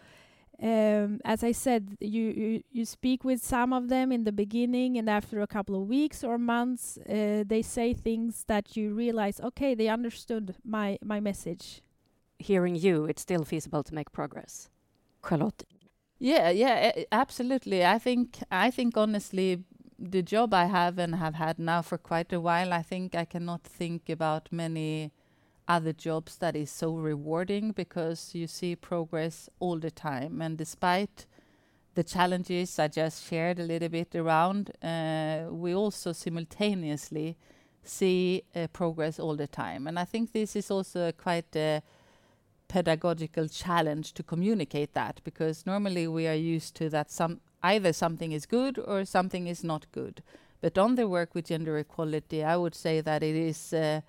um, 0.62 1.20
as 1.24 1.42
I 1.42 1.52
said, 1.52 1.96
you, 2.00 2.24
you 2.30 2.62
you 2.70 2.84
speak 2.84 3.24
with 3.24 3.42
some 3.42 3.72
of 3.72 3.88
them 3.88 4.12
in 4.12 4.22
the 4.24 4.32
beginning, 4.32 4.96
and 4.96 5.10
after 5.10 5.40
a 5.40 5.46
couple 5.46 5.74
of 5.74 5.88
weeks 5.88 6.22
or 6.22 6.38
months, 6.38 6.98
uh, 6.98 7.42
they 7.44 7.62
say 7.62 7.92
things 7.94 8.44
that 8.46 8.76
you 8.76 8.94
realize, 8.94 9.40
okay, 9.40 9.74
they 9.74 9.88
understood 9.88 10.54
my 10.64 10.98
my 11.02 11.18
message. 11.20 11.82
Hearing 12.38 12.76
you, 12.76 13.06
it's 13.06 13.22
still 13.22 13.44
feasible 13.44 13.82
to 13.82 13.94
make 13.94 14.12
progress. 14.12 14.68
Charlotte. 15.28 15.64
Yeah, 16.18 16.50
yeah, 16.50 16.92
absolutely. 17.10 17.84
I 17.84 17.98
think 17.98 18.38
I 18.50 18.70
think 18.70 18.96
honestly, 18.96 19.64
the 19.98 20.22
job 20.22 20.54
I 20.54 20.66
have 20.66 20.98
and 20.98 21.16
have 21.16 21.34
had 21.34 21.58
now 21.58 21.82
for 21.82 21.98
quite 21.98 22.32
a 22.32 22.40
while, 22.40 22.72
I 22.72 22.82
think 22.82 23.14
I 23.16 23.24
cannot 23.24 23.62
think 23.62 24.08
about 24.08 24.48
many 24.52 25.10
other 25.72 25.94
jobs 25.94 26.36
that 26.36 26.54
is 26.54 26.70
so 26.70 26.94
rewarding 26.94 27.72
because 27.72 28.34
you 28.34 28.46
see 28.46 28.76
progress 28.76 29.48
all 29.58 29.78
the 29.78 29.90
time. 29.90 30.42
And 30.42 30.58
despite 30.58 31.26
the 31.94 32.04
challenges 32.04 32.78
I 32.78 32.88
just 32.88 33.26
shared 33.26 33.58
a 33.58 33.64
little 33.64 33.88
bit 33.88 34.14
around, 34.14 34.70
uh, 34.82 35.46
we 35.50 35.74
also 35.74 36.12
simultaneously 36.12 37.38
see 37.82 38.42
uh, 38.54 38.66
progress 38.72 39.18
all 39.18 39.34
the 39.34 39.46
time. 39.46 39.86
And 39.86 39.98
I 39.98 40.04
think 40.04 40.32
this 40.32 40.54
is 40.56 40.70
also 40.70 41.10
quite 41.12 41.56
a 41.56 41.82
pedagogical 42.68 43.48
challenge 43.48 44.12
to 44.14 44.22
communicate 44.22 44.92
that 44.92 45.20
because 45.24 45.64
normally 45.66 46.06
we 46.06 46.26
are 46.26 46.42
used 46.56 46.74
to 46.76 46.90
that 46.90 47.10
some 47.10 47.40
either 47.62 47.92
something 47.92 48.32
is 48.32 48.44
good 48.46 48.78
or 48.78 49.04
something 49.04 49.46
is 49.46 49.64
not 49.64 49.86
good. 49.92 50.22
But 50.60 50.76
on 50.78 50.96
the 50.96 51.08
work 51.08 51.34
with 51.34 51.46
gender 51.46 51.78
equality, 51.78 52.44
I 52.44 52.56
would 52.56 52.74
say 52.74 53.00
that 53.00 53.22
it 53.22 53.36
is 53.36 53.72
uh, 53.72 54.00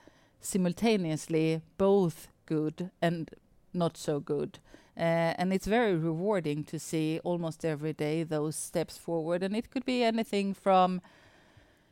simultaneously 0.43 1.62
both 1.77 2.27
good 2.45 2.91
and 3.01 3.32
not 3.73 3.97
so 3.97 4.19
good. 4.19 4.60
Uh, 4.95 5.34
and 5.39 5.51
it's 5.51 5.65
very 5.65 5.95
rewarding 5.95 6.63
to 6.65 6.77
see 6.77 7.19
almost 7.23 7.65
every 7.65 7.93
day 7.93 8.23
those 8.23 8.56
steps 8.56 8.97
forward. 8.97 9.41
And 9.41 9.56
it 9.56 9.71
could 9.71 9.86
be 9.86 10.03
anything 10.03 10.53
from, 10.53 11.01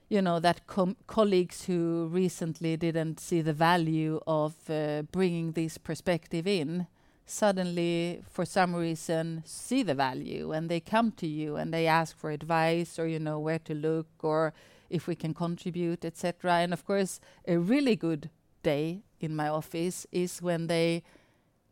you 0.08 0.22
know, 0.22 0.40
that 0.40 0.68
colleagues 1.08 1.66
who 1.66 2.08
recently 2.12 2.78
didn't 2.78 3.20
see 3.20 3.42
the 3.42 3.54
value 3.54 4.20
of 4.28 4.54
uh, 4.70 5.02
bringing 5.12 5.54
this 5.54 5.80
perspective 5.80 6.46
in 6.46 6.88
suddenly 7.26 8.22
for 8.30 8.46
some 8.46 8.76
reason 8.76 9.42
see 9.46 9.84
the 9.84 9.96
value 9.96 10.52
and 10.52 10.70
they 10.70 10.82
come 10.82 11.12
to 11.12 11.26
you 11.26 11.56
and 11.56 11.74
they 11.74 11.88
ask 11.88 12.18
for 12.18 12.30
advice 12.30 13.00
or 13.00 13.08
you 13.08 13.20
know 13.20 13.40
where 13.40 13.60
to 13.60 13.74
look 13.74 14.08
or 14.22 14.54
if 14.90 15.08
we 15.08 15.16
can 15.16 15.34
contribute 15.34 16.04
etc 16.04 16.56
and 16.56 16.74
of 16.74 16.86
course 16.86 17.22
a 17.48 17.58
really 17.58 17.96
good 17.96 18.30
day 18.64 19.04
in 19.20 19.36
my 19.36 19.48
office 19.48 20.06
is 20.12 20.42
when 20.42 20.68
they 20.68 21.04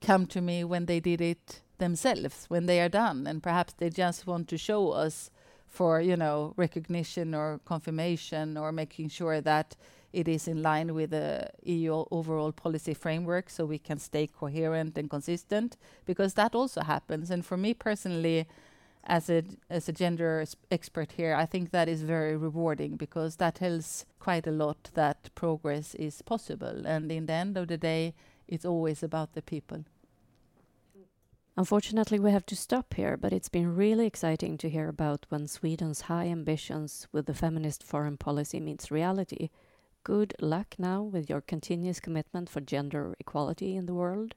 come 0.02 0.26
to 0.26 0.42
me 0.42 0.64
when 0.64 0.86
they 0.86 1.00
did 1.00 1.22
it 1.22 1.62
themselves 1.78 2.46
when 2.48 2.66
they 2.66 2.80
are 2.80 2.90
done 2.90 3.26
and 3.28 3.44
perhaps 3.44 3.74
they 3.74 3.90
just 3.90 4.28
want 4.28 4.48
to 4.48 4.58
show 4.58 4.92
us 4.92 5.30
for 5.68 6.02
you 6.02 6.16
know 6.16 6.54
recognition 6.58 7.34
or 7.34 7.60
confirmation 7.66 8.58
or 8.58 8.72
making 8.72 9.10
sure 9.10 9.42
that 9.42 9.76
it 10.12 10.28
is 10.28 10.48
in 10.48 10.62
line 10.62 10.94
with 10.94 11.12
the 11.12 11.50
EU 11.64 12.04
overall 12.12 12.52
policy 12.52 12.94
framework 12.94 13.50
so 13.50 13.66
we 13.66 13.78
can 13.78 14.00
stay 14.00 14.28
coherent 14.28 14.98
and 14.98 15.10
consistent 15.10 15.78
because 16.06 16.34
that 16.34 16.56
also 16.56 16.82
happens. 16.82 17.30
And 17.30 17.46
for 17.46 17.58
me 17.58 17.74
personally, 17.74 18.48
as 19.04 19.30
a 19.30 19.44
as 19.70 19.90
a 19.90 19.94
gender 19.94 20.46
expert 20.70 21.14
here, 21.14 21.34
I 21.34 21.46
think 21.46 21.72
that 21.72 21.90
is 21.90 22.04
very 22.04 22.36
rewarding 22.38 22.96
because 22.98 23.38
that 23.38 23.56
tells 23.56 24.06
quite 24.20 24.48
a 24.48 24.52
lot 24.52 24.92
that 24.94 25.30
progress 25.36 25.96
is 25.96 26.22
possible. 26.22 26.86
And 26.86 27.12
in 27.12 27.26
the 27.26 27.34
end 27.34 27.58
of 27.58 27.68
the 27.68 27.78
day, 27.78 28.14
it's 28.48 28.66
always 28.66 29.04
about 29.04 29.34
the 29.34 29.42
people. 29.42 29.86
Unfortunately, 31.58 32.20
we 32.20 32.32
have 32.32 32.46
to 32.46 32.56
stop 32.56 32.94
here, 32.94 33.18
but 33.18 33.34
it's 33.34 33.50
been 33.50 33.76
really 33.76 34.06
exciting 34.06 34.58
to 34.60 34.70
hear 34.70 34.88
about 34.88 35.26
when 35.30 35.48
Sweden's 35.48 36.02
high 36.02 36.28
ambitions 36.28 37.08
with 37.12 37.26
the 37.26 37.34
feminist 37.34 37.84
foreign 37.84 38.16
policy 38.16 38.60
meets 38.62 38.92
reality 38.92 39.50
Good 40.04 40.34
luck 40.40 40.76
now 40.80 41.04
with 41.04 41.30
your 41.30 41.42
continuous 41.42 42.00
commitment 42.00 42.50
for 42.50 42.62
gender 42.62 43.16
equality 43.20 43.76
in 43.76 43.86
the 43.86 43.94
world. 43.94 44.34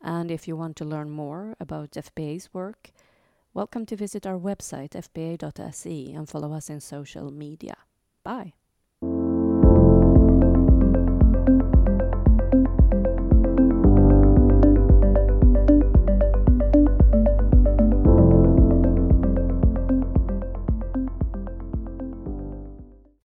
And 0.00 0.30
if 0.30 0.46
you 0.46 0.56
want 0.56 0.76
to 0.76 0.84
learn 0.84 1.10
more 1.10 1.56
about 1.58 1.90
FBA's 1.90 2.48
work, 2.54 2.92
welcome 3.54 3.86
to 3.86 3.96
visit 3.96 4.26
our 4.26 4.38
website 4.38 4.90
fba.se 4.90 6.12
and 6.12 6.28
follow 6.28 6.52
us 6.52 6.70
in 6.70 6.80
social 6.80 7.30
media. 7.30 7.76
Bye. 8.22 8.52